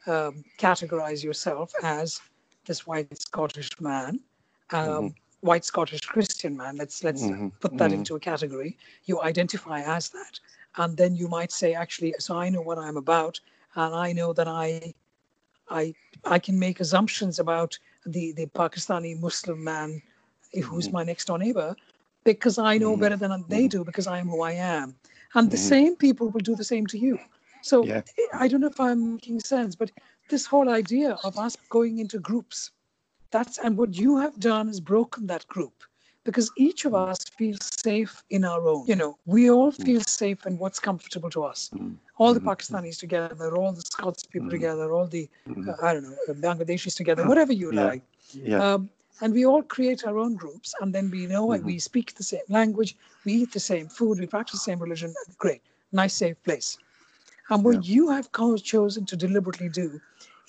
um, 0.09 0.45
categorize 0.59 1.23
yourself 1.23 1.73
as 1.85 2.21
this 2.65 2.85
white 2.85 3.17
Scottish 3.17 3.81
man. 3.81 4.19
Um, 4.71 4.89
mm-hmm. 4.89 5.07
White 5.43 5.65
Scottish 5.65 6.01
Christian 6.01 6.57
man. 6.57 6.75
Let's 6.77 7.05
let's 7.05 7.23
mm-hmm. 7.23 7.49
put 7.61 7.79
that 7.79 7.91
mm-hmm. 7.91 8.01
into 8.01 8.17
a 8.17 8.21
category. 8.21 8.77
You 9.05 9.23
identify 9.23 9.83
as 9.83 10.09
that, 10.09 10.41
and 10.79 10.97
then 10.97 11.15
you 11.15 11.29
might 11.29 11.53
say, 11.53 11.75
actually, 11.75 12.13
so 12.19 12.37
I 12.37 12.49
know 12.49 12.63
what 12.63 12.79
I'm 12.79 12.97
about, 12.97 13.39
and 13.77 13.95
I 13.95 14.13
know 14.13 14.33
that 14.33 14.49
I, 14.49 14.95
I, 15.71 15.95
I 16.25 16.41
can 16.41 16.59
make 16.59 16.81
assumptions 16.81 17.39
about 17.39 17.79
the, 18.07 18.33
the 18.33 18.47
Pakistani 18.47 19.19
Muslim 19.21 19.63
man 19.63 20.03
who's 20.53 20.87
mm-hmm. 20.87 20.97
my 20.97 21.05
next 21.05 21.27
door 21.27 21.39
neighbor 21.39 21.75
because 22.25 22.59
I 22.59 22.79
know 22.79 22.93
mm-hmm. 22.93 23.01
better 23.03 23.17
than 23.17 23.45
they 23.49 23.65
mm-hmm. 23.65 23.79
do 23.79 23.85
because 23.85 24.07
I 24.07 24.19
am 24.19 24.29
who 24.29 24.43
I 24.43 24.53
am. 24.53 24.95
And 25.35 25.51
the 25.51 25.57
same 25.57 25.97
people 25.97 26.29
will 26.29 26.41
do 26.41 26.57
the 26.57 26.65
same 26.65 26.87
to 26.89 26.99
you. 26.99 27.19
So 27.63 27.85
yeah. 27.85 28.03
I 28.33 28.49
don't 28.49 28.61
know 28.61 28.69
if 28.69 28.81
I'm 28.81 29.15
making 29.15 29.41
sense, 29.41 29.75
but 29.75 29.91
this 30.31 30.47
whole 30.47 30.69
idea 30.69 31.19
of 31.25 31.39
us 31.39 31.57
going 31.69 31.99
into 31.99 32.19
groups, 32.19 32.71
that's 33.31 33.59
and 33.59 33.77
what 33.77 33.95
you 33.95 34.19
have 34.19 34.39
done 34.39 34.69
is 34.69 34.81
broken 34.81 35.27
that 35.27 35.47
group 35.49 35.83
because 36.27 36.51
each 36.59 36.85
of 36.85 36.93
mm. 36.93 37.09
us 37.09 37.19
feels 37.39 37.71
safe 37.81 38.23
in 38.29 38.45
our 38.45 38.69
own. 38.69 38.85
You 38.87 38.97
know, 38.97 39.17
we 39.25 39.49
all 39.51 39.73
mm. 39.73 39.85
feel 39.85 40.03
safe 40.03 40.45
in 40.45 40.59
what's 40.59 40.79
comfortable 40.79 41.31
to 41.31 41.45
us. 41.45 41.71
Mm. 41.75 41.95
All 42.19 42.35
the 42.35 42.41
Pakistanis 42.41 42.99
together, 42.99 43.57
all 43.57 43.73
the 43.73 43.81
Scots 43.81 44.25
people 44.25 44.51
together, 44.51 44.93
all 44.93 45.07
the, 45.07 45.29
uh, 45.49 45.73
I 45.83 45.95
don't 45.95 46.03
know, 46.03 46.17
uh, 46.29 46.33
Bangladeshis 46.35 46.97
together, 46.97 47.27
whatever 47.27 47.53
you 47.53 47.73
yeah. 47.73 47.85
like. 47.85 48.03
Yeah. 48.35 48.75
Um, 48.75 48.91
and 49.23 49.33
we 49.33 49.47
all 49.47 49.63
create 49.63 50.05
our 50.05 50.19
own 50.19 50.35
groups, 50.35 50.75
and 50.81 50.95
then 50.95 51.11
we 51.11 51.27
know 51.27 51.47
mm-hmm. 51.49 51.65
we 51.65 51.79
speak 51.79 52.15
the 52.15 52.23
same 52.23 52.49
language, 52.51 52.97
we 53.25 53.33
eat 53.33 53.53
the 53.53 53.61
same 53.61 53.89
food, 53.89 54.19
we 54.19 54.27
practice 54.27 54.59
the 54.61 54.71
same 54.71 54.81
religion. 54.81 55.15
Great, 55.39 55.63
nice, 55.93 56.13
safe 56.15 56.37
place. 56.43 56.77
And 57.49 57.65
what 57.65 57.85
yeah. 57.85 57.95
you 57.95 58.11
have 58.11 58.29
chosen 58.63 59.07
to 59.07 59.17
deliberately 59.17 59.69
do 59.69 60.01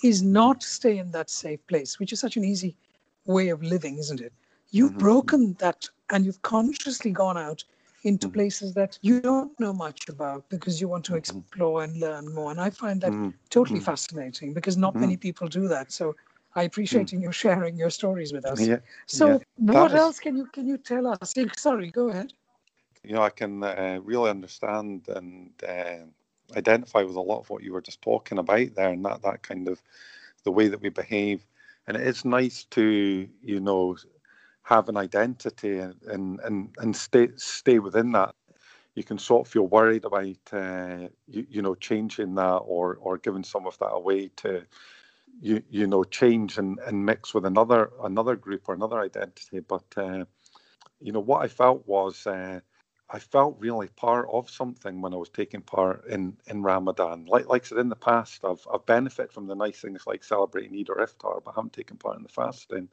is 0.03 0.21
not 0.23 0.63
stay 0.63 0.97
in 0.97 1.11
that 1.11 1.29
safe 1.29 1.65
place, 1.67 1.99
which 1.99 2.11
is 2.11 2.19
such 2.19 2.35
an 2.35 2.43
easy 2.43 2.75
way 3.25 3.49
of 3.49 3.61
living, 3.61 3.99
isn't 3.99 4.21
it? 4.21 4.33
You've 4.71 4.91
mm-hmm. 4.91 4.99
broken 4.99 5.53
that 5.59 5.87
and 6.09 6.25
you've 6.25 6.41
consciously 6.41 7.11
gone 7.11 7.37
out 7.37 7.63
into 8.03 8.27
mm-hmm. 8.27 8.35
places 8.35 8.73
that 8.73 8.97
you 9.01 9.19
don't 9.21 9.57
know 9.59 9.73
much 9.73 10.07
about 10.07 10.47
because 10.49 10.79
you 10.79 10.87
want 10.87 11.03
to 11.05 11.11
mm-hmm. 11.11 11.39
explore 11.39 11.83
and 11.83 11.99
learn 11.99 12.33
more. 12.33 12.51
And 12.51 12.61
I 12.61 12.69
find 12.69 13.01
that 13.01 13.11
mm-hmm. 13.11 13.29
totally 13.49 13.79
mm-hmm. 13.79 13.85
fascinating 13.85 14.53
because 14.53 14.77
not 14.77 14.95
many 14.95 15.17
people 15.17 15.47
do 15.47 15.67
that. 15.67 15.91
So 15.91 16.15
I 16.55 16.63
appreciate 16.63 17.11
you 17.11 17.31
sharing 17.43 17.77
your 17.77 17.89
stories 17.89 18.33
with 18.33 18.45
us. 18.45 18.59
Yeah, 18.59 18.77
so, 19.05 19.27
yeah. 19.27 19.37
what 19.57 19.93
else 19.93 20.19
can 20.19 20.35
you 20.37 20.45
can 20.47 20.67
you 20.67 20.77
tell 20.77 21.07
us? 21.07 21.35
Sorry, 21.55 21.91
go 21.91 22.09
ahead. 22.09 22.33
You 23.03 23.13
know, 23.13 23.21
I 23.21 23.29
can 23.29 23.63
uh, 23.63 23.99
really 24.03 24.29
understand 24.29 25.07
and 25.07 25.51
uh, 25.67 26.57
identify 26.57 27.03
with 27.03 27.15
a 27.15 27.21
lot 27.21 27.39
of 27.39 27.49
what 27.49 27.63
you 27.63 27.73
were 27.73 27.81
just 27.81 28.01
talking 28.01 28.37
about 28.37 28.75
there, 28.75 28.89
and 28.89 29.05
that 29.05 29.21
that 29.21 29.43
kind 29.43 29.67
of 29.67 29.81
the 30.43 30.51
way 30.51 30.67
that 30.67 30.81
we 30.81 30.89
behave. 30.89 31.45
And 31.87 31.95
it 31.95 32.05
is 32.05 32.25
nice 32.25 32.65
to, 32.71 33.29
you 33.41 33.59
know, 33.61 33.95
have 34.67 34.89
an 34.89 34.97
identity 34.97 35.79
and 35.79 35.95
and 36.07 36.41
and, 36.45 36.69
stay 36.97 37.29
stay 37.37 37.79
within 37.79 38.13
that. 38.13 38.35
You 38.95 39.03
can 39.05 39.19
sort 39.19 39.47
of 39.47 39.51
feel 39.53 39.67
worried 39.67 40.05
about, 40.05 40.37
uh, 40.53 41.09
you, 41.27 41.47
you 41.49 41.61
know, 41.63 41.75
changing 41.75 42.35
that 42.35 42.57
or 42.73 42.97
or 43.01 43.19
giving 43.19 43.43
some 43.45 43.67
of 43.67 43.77
that 43.79 43.89
away 43.91 44.29
to 44.37 44.65
you 45.41 45.63
you 45.69 45.87
know 45.87 46.03
change 46.05 46.57
and, 46.59 46.79
and 46.87 47.05
mix 47.05 47.33
with 47.33 47.45
another 47.45 47.91
another 48.03 48.35
group 48.37 48.63
or 48.69 48.75
another 48.75 49.01
identity. 49.01 49.61
But 49.61 49.85
uh, 49.97 50.25
you 51.01 51.13
know 51.13 51.21
what 51.21 51.43
i 51.43 51.49
felt 51.49 51.87
was 51.87 52.27
uh, 52.27 52.61
i 53.11 53.19
felt 53.19 53.57
really 53.59 53.89
part 53.97 54.27
of 54.33 54.49
something 54.49 55.01
when 55.01 55.13
i 55.13 55.17
was 55.17 55.29
taking 55.29 55.61
part 55.61 56.05
in 56.07 56.37
in 56.47 56.63
ramadan. 56.63 57.25
Like 57.27 57.47
like 57.47 57.65
i 57.65 57.67
said 57.67 57.79
in 57.79 57.89
the 57.89 57.97
past 57.97 58.45
i've, 58.45 58.65
I've 58.73 58.87
benefited 58.87 59.33
from 59.33 59.47
the 59.47 59.55
nice 59.55 59.81
things 59.81 60.03
like 60.07 60.25
celebrating 60.25 60.77
eid 60.79 60.89
or 60.89 60.97
iftar 60.97 61.43
but 61.45 61.51
i 61.51 61.55
haven't 61.57 61.73
taken 61.73 61.97
part 61.97 62.17
in 62.17 62.23
the 62.23 62.29
fasting 62.29 62.89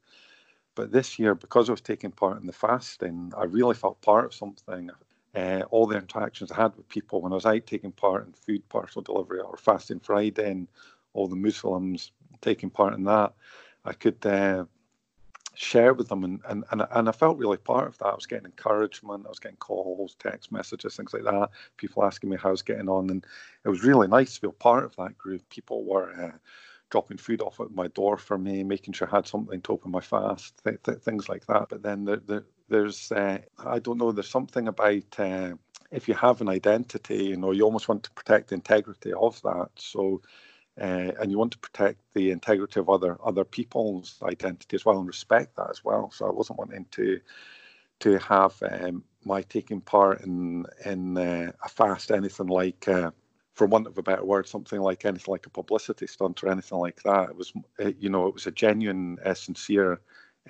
but 0.74 0.92
this 0.92 1.18
year 1.18 1.34
because 1.34 1.68
i 1.68 1.72
was 1.72 1.80
taking 1.80 2.10
part 2.10 2.40
in 2.40 2.46
the 2.46 2.52
fasting 2.52 3.32
i 3.36 3.44
really 3.44 3.74
felt 3.74 4.00
part 4.00 4.24
of 4.24 4.34
something 4.34 4.90
uh, 5.34 5.62
all 5.70 5.86
the 5.86 5.96
interactions 5.96 6.52
I 6.52 6.56
had 6.62 6.76
with 6.76 6.88
people 6.88 7.20
when 7.20 7.32
I 7.32 7.34
was 7.34 7.46
out 7.46 7.66
taking 7.66 7.92
part 7.92 8.26
in 8.26 8.32
food 8.32 8.68
parcel 8.68 9.02
delivery 9.02 9.40
or 9.40 9.56
fasting 9.56 10.00
Friday 10.00 10.50
and 10.50 10.68
all 11.12 11.26
the 11.26 11.36
Muslims 11.36 12.12
taking 12.40 12.70
part 12.70 12.94
in 12.94 13.04
that, 13.04 13.32
I 13.84 13.92
could 13.94 14.24
uh, 14.24 14.64
share 15.54 15.94
with 15.94 16.08
them 16.08 16.24
and, 16.24 16.40
and, 16.48 16.64
and, 16.70 16.86
and 16.90 17.08
I 17.08 17.12
felt 17.12 17.38
really 17.38 17.56
part 17.56 17.88
of 17.88 17.98
that. 17.98 18.06
I 18.06 18.14
was 18.14 18.26
getting 18.26 18.46
encouragement, 18.46 19.26
I 19.26 19.28
was 19.28 19.38
getting 19.38 19.56
calls, 19.56 20.14
text 20.18 20.52
messages, 20.52 20.96
things 20.96 21.12
like 21.12 21.24
that, 21.24 21.50
people 21.76 22.04
asking 22.04 22.30
me 22.30 22.36
how 22.36 22.48
I 22.48 22.52
was 22.52 22.62
getting 22.62 22.88
on. 22.88 23.10
And 23.10 23.26
it 23.64 23.68
was 23.68 23.82
really 23.82 24.08
nice 24.08 24.36
to 24.36 24.40
be 24.40 24.48
a 24.48 24.52
part 24.52 24.84
of 24.84 24.94
that 24.96 25.18
group. 25.18 25.48
People 25.48 25.84
were 25.84 26.12
uh, 26.12 26.38
dropping 26.94 27.18
food 27.18 27.42
off 27.42 27.58
at 27.58 27.74
my 27.74 27.88
door 27.88 28.16
for 28.16 28.38
me, 28.38 28.62
making 28.62 28.94
sure 28.94 29.08
I 29.10 29.16
had 29.16 29.26
something 29.26 29.60
to 29.62 29.72
open 29.72 29.90
my 29.90 30.00
fast, 30.00 30.62
th- 30.64 30.82
th- 30.84 30.98
things 30.98 31.28
like 31.28 31.44
that. 31.46 31.66
But 31.70 31.82
then 31.82 32.04
the, 32.04 32.18
the, 32.24 32.44
there's, 32.68 33.10
uh, 33.10 33.38
I 33.58 33.80
don't 33.80 33.98
know, 33.98 34.12
there's 34.12 34.30
something 34.30 34.68
about 34.68 35.18
uh, 35.18 35.54
if 35.90 36.06
you 36.08 36.14
have 36.14 36.40
an 36.40 36.48
identity, 36.48 37.24
you 37.24 37.36
know, 37.36 37.50
you 37.50 37.64
almost 37.64 37.88
want 37.88 38.04
to 38.04 38.12
protect 38.12 38.50
the 38.50 38.54
integrity 38.54 39.12
of 39.12 39.42
that. 39.42 39.70
So 39.74 40.22
uh, 40.80 41.10
and 41.20 41.32
you 41.32 41.38
want 41.38 41.52
to 41.52 41.58
protect 41.58 42.00
the 42.14 42.30
integrity 42.30 42.80
of 42.80 42.88
other 42.88 43.18
other 43.24 43.44
people's 43.44 44.18
identity 44.22 44.76
as 44.76 44.84
well 44.84 44.98
and 44.98 45.08
respect 45.08 45.56
that 45.56 45.70
as 45.70 45.84
well. 45.84 46.10
So 46.12 46.26
I 46.26 46.30
wasn't 46.30 46.60
wanting 46.60 46.86
to 46.92 47.20
to 48.00 48.18
have 48.18 48.54
um, 48.70 49.04
my 49.24 49.42
taking 49.42 49.80
part 49.80 50.22
in 50.22 50.66
in 50.84 51.16
uh, 51.18 51.52
a 51.64 51.68
fast 51.68 52.10
anything 52.12 52.48
like, 52.48 52.88
uh, 52.88 53.10
for 53.54 53.66
want 53.66 53.86
of 53.86 53.96
a 53.98 54.02
better 54.02 54.24
word, 54.24 54.48
something 54.48 54.80
like 54.80 55.04
anything 55.04 55.32
like 55.32 55.46
a 55.46 55.50
publicity 55.50 56.06
stunt 56.06 56.42
or 56.42 56.48
anything 56.48 56.78
like 56.78 57.02
that. 57.04 57.30
It 57.30 57.36
was, 57.36 57.52
uh, 57.80 57.92
you 57.98 58.10
know, 58.10 58.26
it 58.26 58.34
was 58.34 58.46
a 58.46 58.50
genuine, 58.50 59.18
uh, 59.24 59.34
sincere 59.34 60.00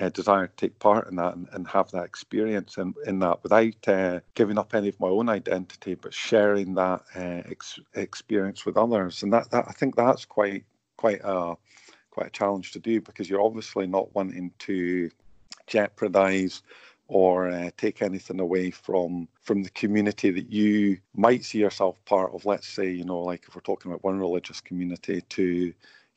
uh, 0.01 0.09
desire 0.09 0.47
to 0.49 0.57
take 0.57 0.79
part 0.79 1.09
in 1.09 1.17
that 1.17 1.37
and, 1.37 1.49
and 1.53 1.69
have 1.69 1.91
that 1.93 2.05
experience 2.05 2.79
in, 2.79 2.95
in 3.07 3.21
that 3.21 3.43
without 3.43 3.89
uh, 3.89 4.21
giving 4.35 4.59
up 4.59 4.75
any 4.75 4.89
of 4.89 4.99
my 4.99 5.09
own 5.09 5.29
identity, 5.29 5.95
but 5.95 6.13
sharing 6.13 6.75
that 6.75 7.03
ex- 7.15 7.79
experience 7.95 8.67
with 8.67 8.77
others. 8.77 9.23
And 9.23 9.33
that, 9.33 9.51
that 9.51 9.67
I 9.69 9.73
think 9.73 9.95
that's 9.95 10.25
quite 10.25 10.65
quite 10.97 11.21
a 11.25 11.55
quite 12.11 12.29
a 12.29 12.31
challenge 12.31 12.73
to 12.73 12.79
do 12.79 13.01
because 13.01 13.29
you're 13.29 13.43
obviously 13.43 13.87
not 13.87 14.15
wanting 14.15 14.53
to 14.61 15.11
jeopardize 15.67 16.63
or 17.09 17.49
uh, 17.51 17.71
take 17.77 18.03
anything 18.03 18.41
away 18.41 18.71
from 18.71 19.29
from 19.43 19.63
the 19.63 19.71
community 19.71 20.31
that 20.31 20.51
you 20.51 20.99
might 21.15 21.45
see 21.45 21.59
yourself 21.59 22.03
part 22.07 22.33
of 22.35 22.47
let's 22.47 22.67
say 22.67 22.91
you 22.91 23.05
know 23.05 23.21
like 23.21 23.45
if 23.47 23.55
we're 23.55 23.61
talking 23.61 23.91
about 23.91 24.05
one 24.05 24.19
religious 24.19 24.61
community 24.61 25.21
to 25.29 25.73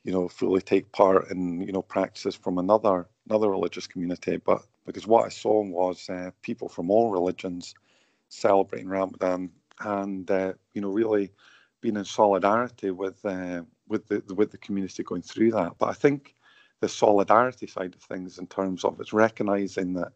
you 0.07 0.13
know, 0.13 0.29
fully 0.29 0.61
take 0.61 0.89
part 0.93 1.29
in, 1.31 1.59
you 1.61 1.73
know, 1.73 1.81
practices 1.81 2.33
from 2.33 2.57
another 2.57 3.05
another 3.29 3.49
religious 3.49 3.87
community. 3.87 4.37
But 4.37 4.61
because 4.85 5.05
what 5.05 5.25
I 5.25 5.29
saw 5.29 5.61
was 5.61 6.09
uh, 6.09 6.31
people 6.41 6.69
from 6.69 6.89
all 6.89 7.11
religions 7.11 7.75
celebrating 8.29 8.87
Ramadan 8.87 9.51
and 9.81 10.31
uh, 10.31 10.53
you 10.73 10.79
know 10.79 10.91
really 10.91 11.29
being 11.81 11.97
in 11.97 12.05
solidarity 12.05 12.89
with 12.89 13.23
uh, 13.25 13.63
with 13.89 14.07
the 14.07 14.23
with 14.33 14.51
the 14.51 14.57
community 14.59 15.03
going 15.03 15.23
through 15.23 15.51
that. 15.51 15.73
But 15.77 15.89
I 15.89 15.93
think 15.93 16.35
the 16.79 16.87
solidarity 16.87 17.67
side 17.67 17.93
of 17.93 18.01
things 18.01 18.37
in 18.37 18.47
terms 18.47 18.85
of 18.85 19.01
it's 19.01 19.11
recognizing 19.11 19.91
that 19.95 20.13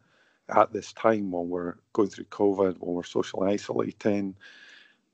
at 0.48 0.72
this 0.72 0.92
time 0.92 1.30
when 1.30 1.48
we're 1.48 1.76
going 1.92 2.08
through 2.08 2.26
COVID, 2.26 2.78
when 2.78 2.94
we're 2.94 3.02
social 3.04 3.44
isolating, 3.44 4.34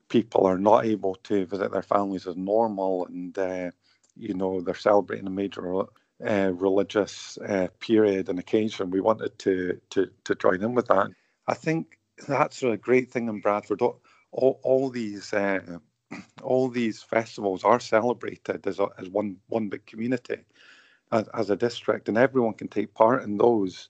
people 0.09 0.45
are 0.45 0.57
not 0.57 0.85
able 0.85 1.15
to 1.23 1.45
visit 1.45 1.71
their 1.71 1.83
families 1.83 2.27
as 2.27 2.35
normal 2.35 3.05
and 3.07 3.37
uh, 3.37 3.71
you 4.19 4.33
know, 4.33 4.61
they're 4.61 4.75
celebrating 4.75 5.27
a 5.27 5.31
major 5.31 5.83
uh, 6.27 6.51
religious 6.53 7.37
uh, 7.37 7.67
period 7.79 8.29
and 8.29 8.37
occasion. 8.37 8.91
We 8.91 9.01
wanted 9.01 9.37
to, 9.39 9.79
to 9.91 10.09
to 10.25 10.35
join 10.35 10.61
in 10.61 10.73
with 10.73 10.87
that. 10.87 11.07
I 11.47 11.53
think 11.53 11.97
that's 12.27 12.61
a 12.63 12.77
great 12.77 13.11
thing 13.11 13.29
in 13.29 13.39
Bradford. 13.39 13.81
All, 13.81 14.59
all 14.61 14.89
these 14.89 15.33
uh, 15.33 15.79
all 16.43 16.67
these 16.67 17.01
festivals 17.01 17.63
are 17.63 17.79
celebrated 17.79 18.67
as, 18.67 18.79
a, 18.79 18.89
as 18.97 19.09
one 19.09 19.37
one 19.47 19.69
big 19.69 19.85
community, 19.85 20.37
as, 21.11 21.27
as 21.29 21.49
a 21.49 21.55
district, 21.55 22.09
and 22.09 22.17
everyone 22.17 22.53
can 22.53 22.67
take 22.67 22.93
part 22.93 23.23
in 23.23 23.37
those 23.37 23.89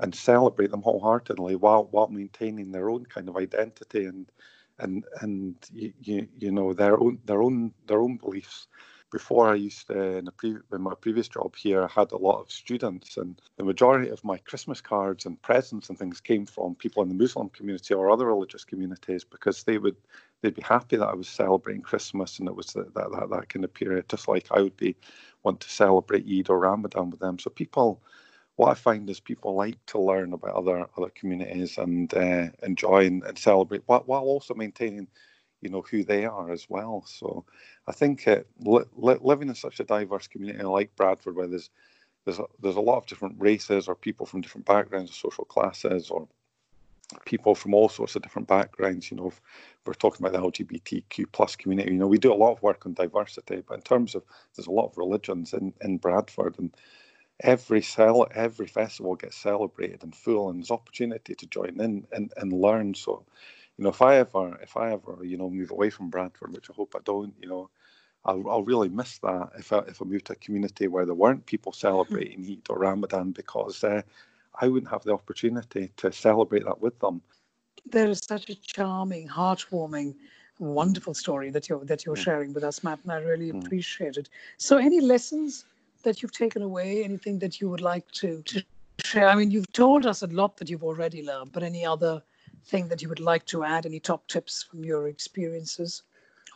and 0.00 0.14
celebrate 0.14 0.70
them 0.70 0.82
wholeheartedly 0.82 1.56
while 1.56 1.84
while 1.90 2.08
maintaining 2.08 2.72
their 2.72 2.90
own 2.90 3.04
kind 3.06 3.28
of 3.28 3.36
identity 3.36 4.06
and 4.06 4.30
and 4.78 5.04
and 5.20 5.54
you, 5.72 6.26
you, 6.38 6.50
know 6.50 6.72
their 6.72 6.98
own 7.00 7.18
their 7.26 7.42
own 7.42 7.72
their 7.86 8.00
own 8.00 8.16
beliefs 8.16 8.66
before 9.14 9.48
I 9.48 9.54
used 9.54 9.86
to, 9.86 10.16
in, 10.18 10.28
pre- 10.36 10.56
in, 10.72 10.82
my 10.82 10.92
previous 11.00 11.28
job 11.28 11.54
here, 11.54 11.84
I 11.84 11.86
had 11.86 12.10
a 12.10 12.16
lot 12.16 12.40
of 12.40 12.50
students, 12.50 13.16
and 13.16 13.40
the 13.56 13.62
majority 13.62 14.10
of 14.10 14.24
my 14.24 14.38
Christmas 14.38 14.80
cards 14.80 15.24
and 15.24 15.40
presents 15.40 15.88
and 15.88 15.96
things 15.96 16.20
came 16.20 16.46
from 16.46 16.74
people 16.74 17.00
in 17.04 17.08
the 17.10 17.14
Muslim 17.14 17.48
community 17.50 17.94
or 17.94 18.10
other 18.10 18.26
religious 18.26 18.64
communities 18.64 19.22
because 19.22 19.62
they 19.62 19.78
would 19.78 19.94
they'd 20.42 20.56
be 20.56 20.62
happy 20.62 20.96
that 20.96 21.06
I 21.06 21.14
was 21.14 21.28
celebrating 21.28 21.82
Christmas 21.82 22.40
and 22.40 22.48
it 22.48 22.56
was 22.56 22.66
that 22.72 22.92
that, 22.94 23.12
that, 23.12 23.30
that 23.30 23.48
kind 23.48 23.64
of 23.64 23.72
period, 23.72 24.08
just 24.08 24.26
like 24.26 24.48
I 24.50 24.60
would 24.62 24.76
be 24.76 24.96
want 25.44 25.60
to 25.60 25.70
celebrate 25.70 26.26
Eid 26.28 26.50
or 26.50 26.58
Ramadan 26.58 27.10
with 27.10 27.20
them. 27.20 27.38
So 27.38 27.50
people, 27.50 28.02
what 28.56 28.70
I 28.70 28.74
find 28.74 29.08
is 29.10 29.20
people 29.20 29.54
like 29.54 29.84
to 29.86 29.98
learn 29.98 30.32
about 30.32 30.54
other 30.54 30.86
other 30.96 31.10
communities 31.14 31.78
and 31.78 32.12
uh, 32.14 32.48
enjoy 32.62 33.06
and, 33.06 33.22
and 33.24 33.38
celebrate 33.38 33.82
while, 33.86 34.02
while 34.06 34.22
also 34.22 34.54
maintaining 34.54 35.08
you 35.60 35.70
know 35.70 35.82
who 35.82 36.04
they 36.04 36.24
are 36.24 36.52
as 36.52 36.68
well. 36.68 37.04
So 37.06 37.44
I 37.88 37.92
think 37.92 38.28
uh, 38.28 38.40
li- 38.60 38.84
li- 38.94 39.18
living 39.20 39.48
in 39.48 39.54
such 39.54 39.80
a 39.80 39.84
diverse 39.84 40.28
community 40.28 40.64
like 40.64 40.94
Bradford, 40.94 41.36
where 41.36 41.48
there's 41.48 41.70
there's 42.24 42.38
a, 42.38 42.44
there's 42.60 42.76
a 42.76 42.80
lot 42.80 42.98
of 42.98 43.06
different 43.06 43.36
races 43.38 43.88
or 43.88 43.94
people 43.94 44.26
from 44.26 44.40
different 44.40 44.66
backgrounds 44.66 45.10
or 45.10 45.14
social 45.14 45.44
classes 45.44 46.10
or 46.10 46.28
people 47.26 47.54
from 47.54 47.74
all 47.74 47.88
sorts 47.88 48.16
of 48.16 48.22
different 48.22 48.48
backgrounds. 48.48 49.10
You 49.10 49.16
know, 49.16 49.32
we're 49.84 49.94
talking 49.94 50.24
about 50.24 50.32
the 50.32 50.64
LGBTQ 50.64 51.26
plus 51.32 51.56
community. 51.56 51.92
You 51.92 51.98
know, 51.98 52.06
we 52.06 52.18
do 52.18 52.32
a 52.32 52.34
lot 52.34 52.52
of 52.52 52.62
work 52.62 52.86
on 52.86 52.94
diversity, 52.94 53.62
but 53.66 53.74
in 53.74 53.82
terms 53.82 54.14
of 54.14 54.22
there's 54.54 54.68
a 54.68 54.72
lot 54.72 54.86
of 54.86 54.96
religions 54.96 55.52
in 55.52 55.72
in 55.80 55.98
Bradford 55.98 56.56
and 56.58 56.74
every 57.40 57.82
cell 57.82 58.26
every 58.32 58.66
festival 58.66 59.16
gets 59.16 59.36
celebrated 59.36 60.02
in 60.04 60.12
full 60.12 60.50
and 60.50 60.60
there's 60.60 60.70
opportunity 60.70 61.34
to 61.34 61.46
join 61.46 61.80
in 61.80 62.06
and, 62.12 62.32
and 62.36 62.52
learn 62.52 62.94
so 62.94 63.24
you 63.76 63.84
know, 63.84 63.90
if 63.90 64.02
I 64.02 64.16
ever, 64.16 64.58
if 64.62 64.76
I 64.76 64.92
ever, 64.92 65.18
you 65.24 65.36
know, 65.36 65.50
move 65.50 65.70
away 65.70 65.90
from 65.90 66.10
Bradford, 66.10 66.52
which 66.52 66.70
I 66.70 66.74
hope 66.74 66.94
I 66.96 67.00
don't, 67.04 67.34
you 67.40 67.48
know, 67.48 67.70
I'll, 68.24 68.48
I'll 68.48 68.62
really 68.62 68.88
miss 68.88 69.18
that 69.18 69.50
if 69.58 69.72
I, 69.72 69.78
if 69.80 70.00
I 70.00 70.04
moved 70.04 70.26
to 70.26 70.34
a 70.34 70.36
community 70.36 70.86
where 70.86 71.04
there 71.04 71.14
weren't 71.14 71.46
people 71.46 71.72
celebrating 71.86 72.44
Eid 72.48 72.70
or 72.70 72.78
Ramadan 72.78 73.32
because 73.32 73.82
uh, 73.82 74.02
I 74.60 74.68
wouldn't 74.68 74.90
have 74.90 75.02
the 75.02 75.12
opportunity 75.12 75.90
to 75.96 76.12
celebrate 76.12 76.64
that 76.64 76.80
with 76.80 76.98
them. 77.00 77.20
There 77.86 78.08
is 78.08 78.20
such 78.20 78.48
a 78.48 78.54
charming, 78.54 79.28
heartwarming, 79.28 80.14
wonderful 80.58 81.12
story 81.12 81.50
that 81.50 81.68
you're 81.68 81.84
that 81.84 82.06
you're 82.06 82.14
mm. 82.14 82.24
sharing 82.24 82.54
with 82.54 82.64
us, 82.64 82.82
Matt, 82.82 83.00
and 83.02 83.12
I 83.12 83.16
really 83.16 83.52
mm. 83.52 83.62
appreciate 83.62 84.16
it. 84.16 84.30
So, 84.56 84.78
any 84.78 85.00
lessons 85.00 85.66
that 86.04 86.22
you've 86.22 86.32
taken 86.32 86.62
away? 86.62 87.04
Anything 87.04 87.38
that 87.40 87.60
you 87.60 87.68
would 87.68 87.80
like 87.80 88.10
to, 88.12 88.42
to 88.42 88.62
share? 89.04 89.28
I 89.28 89.34
mean, 89.34 89.50
you've 89.50 89.72
told 89.72 90.06
us 90.06 90.22
a 90.22 90.26
lot 90.28 90.56
that 90.58 90.70
you've 90.70 90.84
already 90.84 91.22
learned, 91.22 91.52
but 91.52 91.62
any 91.62 91.84
other 91.84 92.22
thing 92.66 92.88
that 92.88 93.02
you 93.02 93.08
would 93.08 93.20
like 93.20 93.44
to 93.46 93.64
add? 93.64 93.86
Any 93.86 94.00
top 94.00 94.26
tips 94.28 94.62
from 94.62 94.84
your 94.84 95.08
experiences 95.08 96.02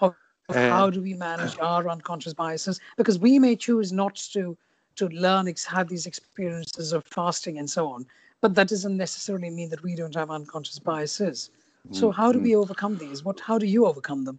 of, 0.01 0.15
of 0.49 0.57
uh, 0.57 0.71
how 0.71 0.91
do 0.91 1.03
we 1.03 1.15
manage 1.15 1.59
our 1.59 1.89
unconscious 1.89 2.35
biases? 2.35 2.81
Because 2.97 3.19
we 3.19 3.39
may 3.39 3.57
choose 3.57 3.93
not 3.93 4.15
to 4.33 4.57
to 4.97 5.09
learn 5.11 5.53
have 5.69 5.89
these 5.89 6.07
experiences 6.07 6.93
of 6.93 7.05
fasting 7.05 7.59
and 7.59 7.71
so 7.71 7.89
on, 7.89 8.05
but 8.41 8.57
that 8.57 8.67
doesn't 8.67 8.97
necessarily 8.97 9.49
mean 9.49 9.71
that 9.71 9.81
we 9.85 9.95
don't 9.95 10.17
have 10.17 10.29
unconscious 10.29 10.81
biases. 10.81 11.51
So 11.93 12.11
how 12.11 12.33
do 12.33 12.41
we 12.41 12.51
mm-hmm. 12.51 12.61
overcome 12.61 12.99
these? 12.99 13.25
What 13.25 13.41
how 13.41 13.59
do 13.59 13.67
you 13.67 13.87
overcome 13.87 14.25
them? 14.25 14.39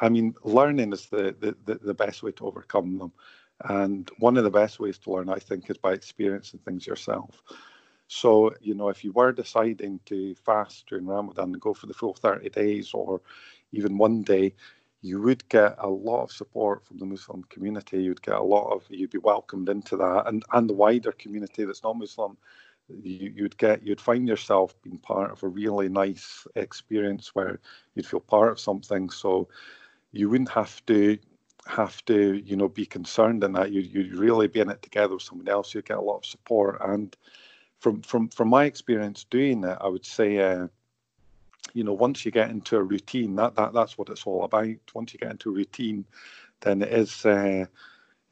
I 0.00 0.08
mean, 0.08 0.34
learning 0.44 0.92
is 0.92 1.06
the, 1.06 1.34
the, 1.40 1.74
the 1.76 1.94
best 1.94 2.22
way 2.22 2.32
to 2.32 2.46
overcome 2.46 2.98
them. 2.98 3.12
And 3.68 4.10
one 4.18 4.36
of 4.36 4.44
the 4.44 4.50
best 4.50 4.80
ways 4.80 4.98
to 4.98 5.12
learn, 5.12 5.28
I 5.28 5.38
think, 5.38 5.70
is 5.70 5.78
by 5.78 5.92
experiencing 5.92 6.60
things 6.60 6.86
yourself. 6.86 7.42
So, 8.08 8.54
you 8.60 8.74
know, 8.74 8.88
if 8.88 9.04
you 9.04 9.12
were 9.12 9.32
deciding 9.32 10.00
to 10.06 10.34
fast 10.34 10.86
during 10.86 11.06
Ramadan 11.06 11.52
and 11.52 11.60
go 11.60 11.72
for 11.72 11.86
the 11.86 11.94
full 11.94 12.14
30 12.14 12.50
days 12.50 12.92
or 12.92 13.22
even 13.72 13.96
one 13.96 14.22
day, 14.22 14.54
you 15.00 15.20
would 15.22 15.48
get 15.48 15.74
a 15.78 15.88
lot 15.88 16.24
of 16.24 16.32
support 16.32 16.84
from 16.84 16.98
the 16.98 17.06
Muslim 17.06 17.42
community. 17.44 18.02
You'd 18.02 18.22
get 18.22 18.36
a 18.36 18.42
lot 18.42 18.72
of, 18.72 18.84
you'd 18.88 19.10
be 19.10 19.18
welcomed 19.18 19.68
into 19.68 19.96
that, 19.96 20.24
and, 20.26 20.44
and 20.52 20.68
the 20.68 20.74
wider 20.74 21.12
community 21.12 21.64
that's 21.64 21.82
not 21.82 21.98
Muslim. 21.98 22.36
You, 22.88 23.32
you'd 23.34 23.56
get, 23.56 23.84
you'd 23.84 24.00
find 24.00 24.28
yourself 24.28 24.74
being 24.82 24.98
part 24.98 25.32
of 25.32 25.42
a 25.42 25.48
really 25.48 25.88
nice 25.88 26.46
experience 26.54 27.34
where 27.34 27.58
you'd 27.94 28.06
feel 28.06 28.20
part 28.20 28.52
of 28.52 28.60
something. 28.60 29.10
So 29.10 29.48
you 30.12 30.28
wouldn't 30.28 30.50
have 30.50 30.84
to 30.86 31.18
have 31.66 32.04
to, 32.06 32.34
you 32.44 32.56
know, 32.56 32.68
be 32.68 32.86
concerned 32.86 33.44
in 33.44 33.52
that. 33.52 33.70
You'd, 33.70 33.92
you'd 33.92 34.14
really 34.16 34.48
be 34.48 34.60
in 34.60 34.70
it 34.70 34.82
together 34.82 35.14
with 35.14 35.22
someone 35.22 35.48
else. 35.48 35.74
You'd 35.74 35.84
get 35.86 35.98
a 35.98 36.02
lot 36.02 36.18
of 36.18 36.26
support 36.26 36.80
and 36.80 37.16
from 37.82 38.00
from 38.02 38.28
from 38.28 38.48
my 38.48 38.64
experience 38.64 39.24
doing 39.24 39.64
it, 39.64 39.76
I 39.80 39.88
would 39.88 40.06
say, 40.06 40.38
uh, 40.38 40.68
you 41.74 41.82
know, 41.82 41.92
once 41.92 42.24
you 42.24 42.30
get 42.30 42.50
into 42.50 42.76
a 42.76 42.82
routine, 42.82 43.34
that 43.36 43.56
that 43.56 43.74
that's 43.74 43.98
what 43.98 44.08
it's 44.08 44.24
all 44.24 44.44
about. 44.44 44.68
Once 44.94 45.12
you 45.12 45.18
get 45.18 45.32
into 45.32 45.50
a 45.50 45.54
routine, 45.54 46.06
then 46.60 46.80
it 46.82 46.92
is. 46.92 47.26
Uh, 47.26 47.66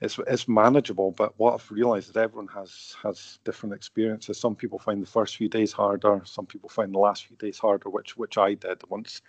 it's, 0.03 0.19
it's 0.27 0.49
manageable, 0.49 1.11
but 1.11 1.35
what 1.37 1.53
I've 1.53 1.71
realised 1.71 2.09
is 2.09 2.16
everyone 2.16 2.49
has 2.55 2.97
has 3.03 3.38
different 3.45 3.75
experiences. 3.75 4.40
Some 4.40 4.57
people 4.57 4.79
find 4.79 5.03
the 5.03 5.07
first 5.07 5.37
few 5.37 5.47
days 5.47 5.73
harder. 5.73 6.23
Some 6.25 6.47
people 6.47 6.71
find 6.71 6.95
the 6.95 6.99
last 6.99 7.27
few 7.27 7.37
days 7.37 7.59
harder, 7.59 7.90
which 7.90 8.16
which 8.16 8.38
I 8.38 8.55
did. 8.55 8.81
Once 8.88 9.21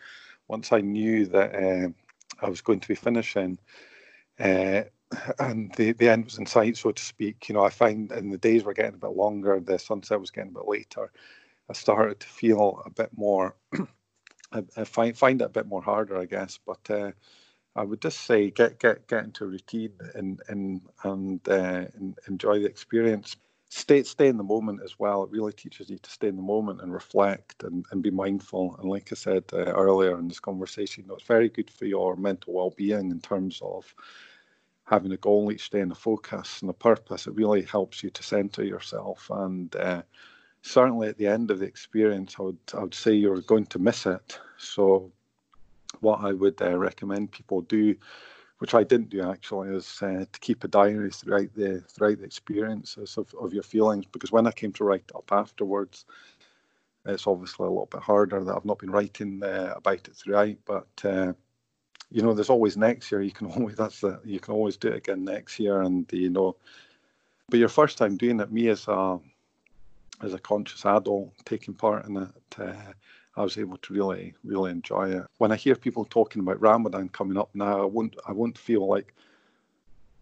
once 0.47 0.71
I 0.71 0.79
knew 0.79 1.25
that 1.25 1.53
uh, 1.53 1.89
I 2.45 2.49
was 2.49 2.61
going 2.61 2.79
to 2.79 2.87
be 2.87 2.95
finishing, 2.95 3.57
uh, 4.41 4.83
and 5.39 5.73
the, 5.75 5.91
the 5.93 6.09
end 6.09 6.25
was 6.25 6.37
in 6.37 6.45
sight, 6.45 6.77
so 6.77 6.91
to 6.91 7.03
speak. 7.03 7.49
You 7.49 7.55
know, 7.55 7.63
I 7.63 7.69
find 7.69 8.11
in 8.11 8.29
the 8.29 8.37
days 8.37 8.63
were 8.63 8.73
getting 8.73 8.95
a 8.95 8.97
bit 8.97 9.15
longer, 9.15 9.59
the 9.59 9.79
sunset 9.79 10.19
was 10.19 10.31
getting 10.31 10.51
a 10.51 10.59
bit 10.59 10.67
later. 10.67 11.11
I 11.69 11.73
started 11.73 12.19
to 12.19 12.27
feel 12.27 12.81
a 12.85 12.89
bit 12.89 13.09
more. 13.15 13.55
I, 14.53 14.63
I, 14.75 14.83
find 14.83 15.17
find 15.17 15.41
it 15.41 15.45
a 15.45 15.49
bit 15.49 15.67
more 15.67 15.81
harder, 15.81 16.17
I 16.17 16.25
guess. 16.25 16.59
But 16.65 16.89
uh, 16.89 17.11
I 17.75 17.83
would 17.83 18.01
just 18.01 18.21
say 18.21 18.51
get 18.51 18.79
get 18.79 19.07
get 19.07 19.23
into 19.23 19.45
a 19.45 19.47
routine 19.47 19.93
and 20.15 20.41
and 20.49 20.81
and, 21.03 21.49
uh, 21.49 21.85
and 21.95 22.17
enjoy 22.27 22.59
the 22.59 22.65
experience. 22.65 23.37
Stay 23.69 24.03
stay 24.03 24.27
in 24.27 24.37
the 24.37 24.43
moment 24.43 24.81
as 24.83 24.99
well. 24.99 25.23
It 25.23 25.31
really 25.31 25.53
teaches 25.53 25.89
you 25.89 25.97
to 25.97 26.09
stay 26.11 26.27
in 26.27 26.35
the 26.35 26.41
moment 26.41 26.81
and 26.81 26.93
reflect 26.93 27.63
and, 27.63 27.85
and 27.91 28.03
be 28.03 28.11
mindful. 28.11 28.75
And 28.79 28.89
like 28.89 29.09
I 29.13 29.15
said 29.15 29.45
uh, 29.53 29.57
earlier 29.71 30.19
in 30.19 30.27
this 30.27 30.41
conversation, 30.41 31.03
you 31.03 31.07
know, 31.07 31.15
it's 31.15 31.23
very 31.23 31.47
good 31.47 31.69
for 31.71 31.85
your 31.85 32.17
mental 32.17 32.53
well 32.53 32.73
being 32.75 33.11
in 33.11 33.21
terms 33.21 33.61
of 33.63 33.95
having 34.91 35.13
a 35.13 35.17
goal 35.17 35.51
each 35.51 35.69
day 35.69 35.79
and 35.79 35.91
a 35.93 35.95
focus 35.95 36.61
and 36.61 36.69
a 36.69 36.73
purpose, 36.73 37.25
it 37.25 37.33
really 37.33 37.63
helps 37.63 38.03
you 38.03 38.09
to 38.09 38.21
center 38.21 38.63
yourself. 38.63 39.31
And 39.33 39.73
uh, 39.77 40.01
certainly 40.61 41.07
at 41.07 41.17
the 41.17 41.27
end 41.27 41.49
of 41.49 41.59
the 41.59 41.65
experience, 41.65 42.35
I 42.37 42.43
would, 42.43 42.57
I 42.73 42.81
would 42.81 42.93
say 42.93 43.13
you're 43.13 43.39
going 43.41 43.65
to 43.67 43.79
miss 43.79 44.05
it. 44.05 44.37
So, 44.57 45.09
what 46.01 46.19
I 46.21 46.33
would 46.33 46.61
uh, 46.61 46.77
recommend 46.77 47.31
people 47.31 47.61
do, 47.61 47.95
which 48.59 48.73
I 48.73 48.83
didn't 48.83 49.09
do 49.09 49.23
actually, 49.29 49.69
is 49.69 49.97
uh, 50.01 50.25
to 50.31 50.39
keep 50.41 50.63
a 50.63 50.67
diary 50.67 51.11
throughout 51.11 51.53
the 51.53 51.81
throughout 51.81 52.17
the 52.19 52.25
experiences 52.25 53.17
of, 53.17 53.33
of 53.39 53.53
your 53.53 53.63
feelings. 53.63 54.05
Because 54.11 54.31
when 54.31 54.47
I 54.47 54.51
came 54.51 54.73
to 54.73 54.83
write 54.83 55.09
up 55.15 55.31
afterwards, 55.31 56.05
it's 57.05 57.27
obviously 57.27 57.65
a 57.65 57.69
little 57.69 57.87
bit 57.87 58.01
harder 58.01 58.43
that 58.43 58.55
I've 58.55 58.65
not 58.65 58.79
been 58.79 58.91
writing 58.91 59.41
uh, 59.43 59.73
about 59.75 60.07
it 60.07 60.15
throughout, 60.15 60.55
but 60.65 60.87
uh, 61.03 61.33
you 62.11 62.21
know, 62.21 62.33
there's 62.33 62.49
always 62.49 62.77
next 62.77 63.11
year. 63.11 63.21
You 63.21 63.31
can 63.31 63.47
always 63.51 63.75
that's 63.75 64.01
the 64.01 64.19
you 64.23 64.39
can 64.39 64.53
always 64.53 64.77
do 64.77 64.89
it 64.89 64.97
again 64.97 65.23
next 65.23 65.59
year, 65.59 65.81
and 65.81 66.05
you 66.11 66.29
know, 66.29 66.55
but 67.49 67.59
your 67.59 67.69
first 67.69 67.97
time 67.97 68.17
doing 68.17 68.39
it, 68.39 68.51
me 68.51 68.67
as 68.69 68.87
a 68.87 69.19
as 70.21 70.33
a 70.33 70.39
conscious 70.39 70.85
adult 70.85 71.33
taking 71.45 71.73
part 71.73 72.05
in 72.05 72.17
it, 72.17 72.59
uh, 72.59 72.91
I 73.35 73.41
was 73.41 73.57
able 73.57 73.77
to 73.77 73.93
really 73.93 74.33
really 74.43 74.71
enjoy 74.71 75.11
it. 75.11 75.25
When 75.37 75.51
I 75.51 75.55
hear 75.55 75.75
people 75.75 76.05
talking 76.05 76.41
about 76.41 76.61
Ramadan 76.61 77.09
coming 77.09 77.37
up 77.37 77.49
now, 77.53 77.81
I 77.81 77.85
won't 77.85 78.15
I 78.27 78.33
won't 78.33 78.57
feel 78.57 78.87
like 78.87 79.13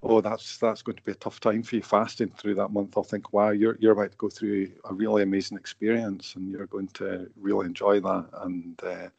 oh 0.01 0.21
that's 0.21 0.57
that's 0.57 0.81
going 0.81 0.95
to 0.95 1.03
be 1.03 1.11
a 1.11 1.15
tough 1.15 1.39
time 1.39 1.61
for 1.61 1.75
you 1.75 1.81
fasting 1.81 2.29
through 2.29 2.55
that 2.55 2.69
month 2.69 2.95
i'll 2.95 3.03
think 3.03 3.33
wow 3.33 3.49
you're 3.49 3.77
you're 3.79 3.91
about 3.91 4.11
to 4.11 4.17
go 4.17 4.29
through 4.29 4.69
a 4.85 4.93
really 4.93 5.23
amazing 5.23 5.57
experience 5.57 6.35
and 6.35 6.49
you're 6.49 6.67
going 6.67 6.87
to 6.87 7.29
really 7.39 7.65
enjoy 7.65 7.99
that 7.99 8.25
and 8.43 8.79
uh, 8.83 9.09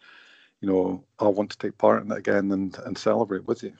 you 0.60 0.68
know, 0.68 1.02
I 1.18 1.28
want 1.28 1.50
to 1.50 1.58
take 1.58 1.76
part 1.78 2.04
in 2.04 2.12
it 2.12 2.18
again 2.18 2.52
and, 2.52 2.76
and 2.84 2.96
celebrate 2.96 3.46
with 3.46 3.62
you. 3.62 3.72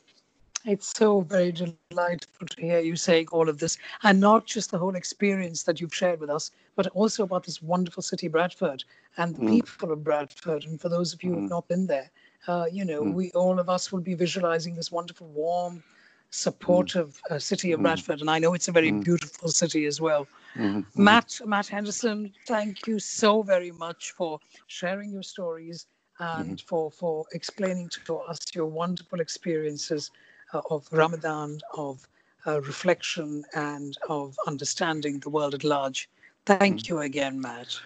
It's 0.66 0.92
so 0.94 1.22
very 1.22 1.52
delightful 1.52 2.46
to 2.46 2.60
hear 2.60 2.80
you 2.80 2.94
saying 2.94 3.28
all 3.32 3.48
of 3.48 3.58
this, 3.58 3.78
and 4.02 4.20
not 4.20 4.44
just 4.44 4.70
the 4.70 4.78
whole 4.78 4.94
experience 4.94 5.62
that 5.62 5.80
you've 5.80 5.94
shared 5.94 6.20
with 6.20 6.28
us, 6.28 6.50
but 6.76 6.86
also 6.88 7.22
about 7.24 7.44
this 7.44 7.62
wonderful 7.62 8.02
city, 8.02 8.28
Bradford, 8.28 8.84
and 9.16 9.34
the 9.34 9.40
mm. 9.40 9.48
people 9.48 9.90
of 9.90 10.04
Bradford. 10.04 10.64
And 10.64 10.78
for 10.78 10.90
those 10.90 11.14
of 11.14 11.22
you 11.22 11.30
mm. 11.30 11.34
who 11.34 11.40
have 11.40 11.46
mm. 11.46 11.50
not 11.50 11.68
been 11.68 11.86
there, 11.86 12.10
uh, 12.46 12.66
you 12.70 12.84
know, 12.84 13.02
mm. 13.02 13.14
we 13.14 13.30
all 13.30 13.58
of 13.58 13.70
us 13.70 13.90
will 13.90 14.00
be 14.00 14.12
visualizing 14.12 14.74
this 14.74 14.92
wonderful, 14.92 15.28
warm, 15.28 15.82
supportive 16.28 17.18
uh, 17.30 17.38
city 17.38 17.72
of 17.72 17.80
mm. 17.80 17.84
Bradford, 17.84 18.20
and 18.20 18.28
I 18.28 18.38
know 18.38 18.52
it's 18.52 18.68
a 18.68 18.72
very 18.72 18.92
mm. 18.92 19.02
beautiful 19.02 19.48
city 19.48 19.86
as 19.86 19.98
well. 19.98 20.26
Mm-hmm. 20.56 21.02
Matt, 21.02 21.40
Matt 21.46 21.68
Henderson, 21.68 22.34
thank 22.46 22.86
you 22.86 22.98
so 22.98 23.42
very 23.42 23.70
much 23.70 24.10
for 24.12 24.38
sharing 24.66 25.10
your 25.10 25.22
stories 25.22 25.86
and 26.20 26.56
mm-hmm. 26.58 26.66
for, 26.66 26.90
for 26.90 27.24
explaining 27.32 27.90
to 28.06 28.16
us 28.18 28.38
your 28.54 28.66
wonderful 28.66 29.20
experiences 29.20 30.10
uh, 30.52 30.60
of 30.70 30.86
Ramadan, 30.92 31.58
of 31.76 32.06
uh, 32.46 32.60
reflection, 32.60 33.44
and 33.54 33.96
of 34.08 34.36
understanding 34.46 35.18
the 35.18 35.30
world 35.30 35.54
at 35.54 35.64
large. 35.64 36.08
Thank 36.46 36.82
mm-hmm. 36.82 36.94
you 36.94 37.00
again, 37.00 37.40
Matt. 37.40 37.78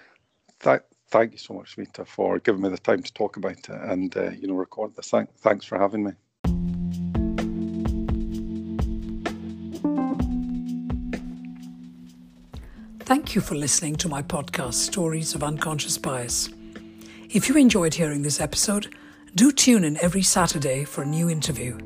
Th- 0.60 0.80
thank 1.08 1.32
you 1.32 1.38
so 1.38 1.54
much, 1.54 1.76
Vita, 1.76 2.04
for 2.04 2.38
giving 2.38 2.62
me 2.62 2.68
the 2.68 2.78
time 2.78 3.02
to 3.02 3.12
talk 3.12 3.36
about 3.36 3.52
it 3.52 3.68
and 3.68 4.16
uh, 4.16 4.30
you 4.30 4.48
know 4.48 4.54
record 4.54 4.94
this. 4.96 5.10
Thank- 5.10 5.34
thanks 5.36 5.64
for 5.64 5.78
having 5.78 6.04
me. 6.04 6.12
Thank 13.00 13.34
you 13.34 13.42
for 13.42 13.54
listening 13.54 13.96
to 13.96 14.08
my 14.08 14.22
podcast, 14.22 14.74
Stories 14.74 15.34
of 15.34 15.44
Unconscious 15.44 15.98
Bias. 15.98 16.48
If 17.34 17.48
you 17.48 17.56
enjoyed 17.56 17.94
hearing 17.94 18.22
this 18.22 18.40
episode, 18.40 18.94
do 19.34 19.50
tune 19.50 19.82
in 19.82 19.98
every 20.00 20.22
Saturday 20.22 20.84
for 20.84 21.02
a 21.02 21.06
new 21.06 21.28
interview. 21.28 21.76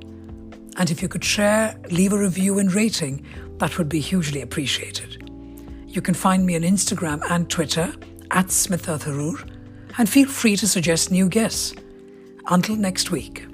And 0.76 0.90
if 0.90 1.00
you 1.00 1.08
could 1.08 1.24
share, 1.24 1.74
leave 1.90 2.12
a 2.12 2.18
review 2.18 2.58
and 2.58 2.70
rating, 2.70 3.24
that 3.56 3.78
would 3.78 3.88
be 3.88 3.98
hugely 3.98 4.42
appreciated. 4.42 5.26
You 5.86 6.02
can 6.02 6.12
find 6.12 6.44
me 6.44 6.54
on 6.54 6.62
Instagram 6.62 7.22
and 7.30 7.48
Twitter 7.48 7.90
at 8.30 8.48
Smitha 8.48 9.00
Tharoor, 9.00 9.50
and 9.96 10.06
feel 10.06 10.28
free 10.28 10.54
to 10.56 10.68
suggest 10.68 11.10
new 11.10 11.30
guests. 11.30 11.74
Until 12.48 12.76
next 12.76 13.10
week. 13.10 13.47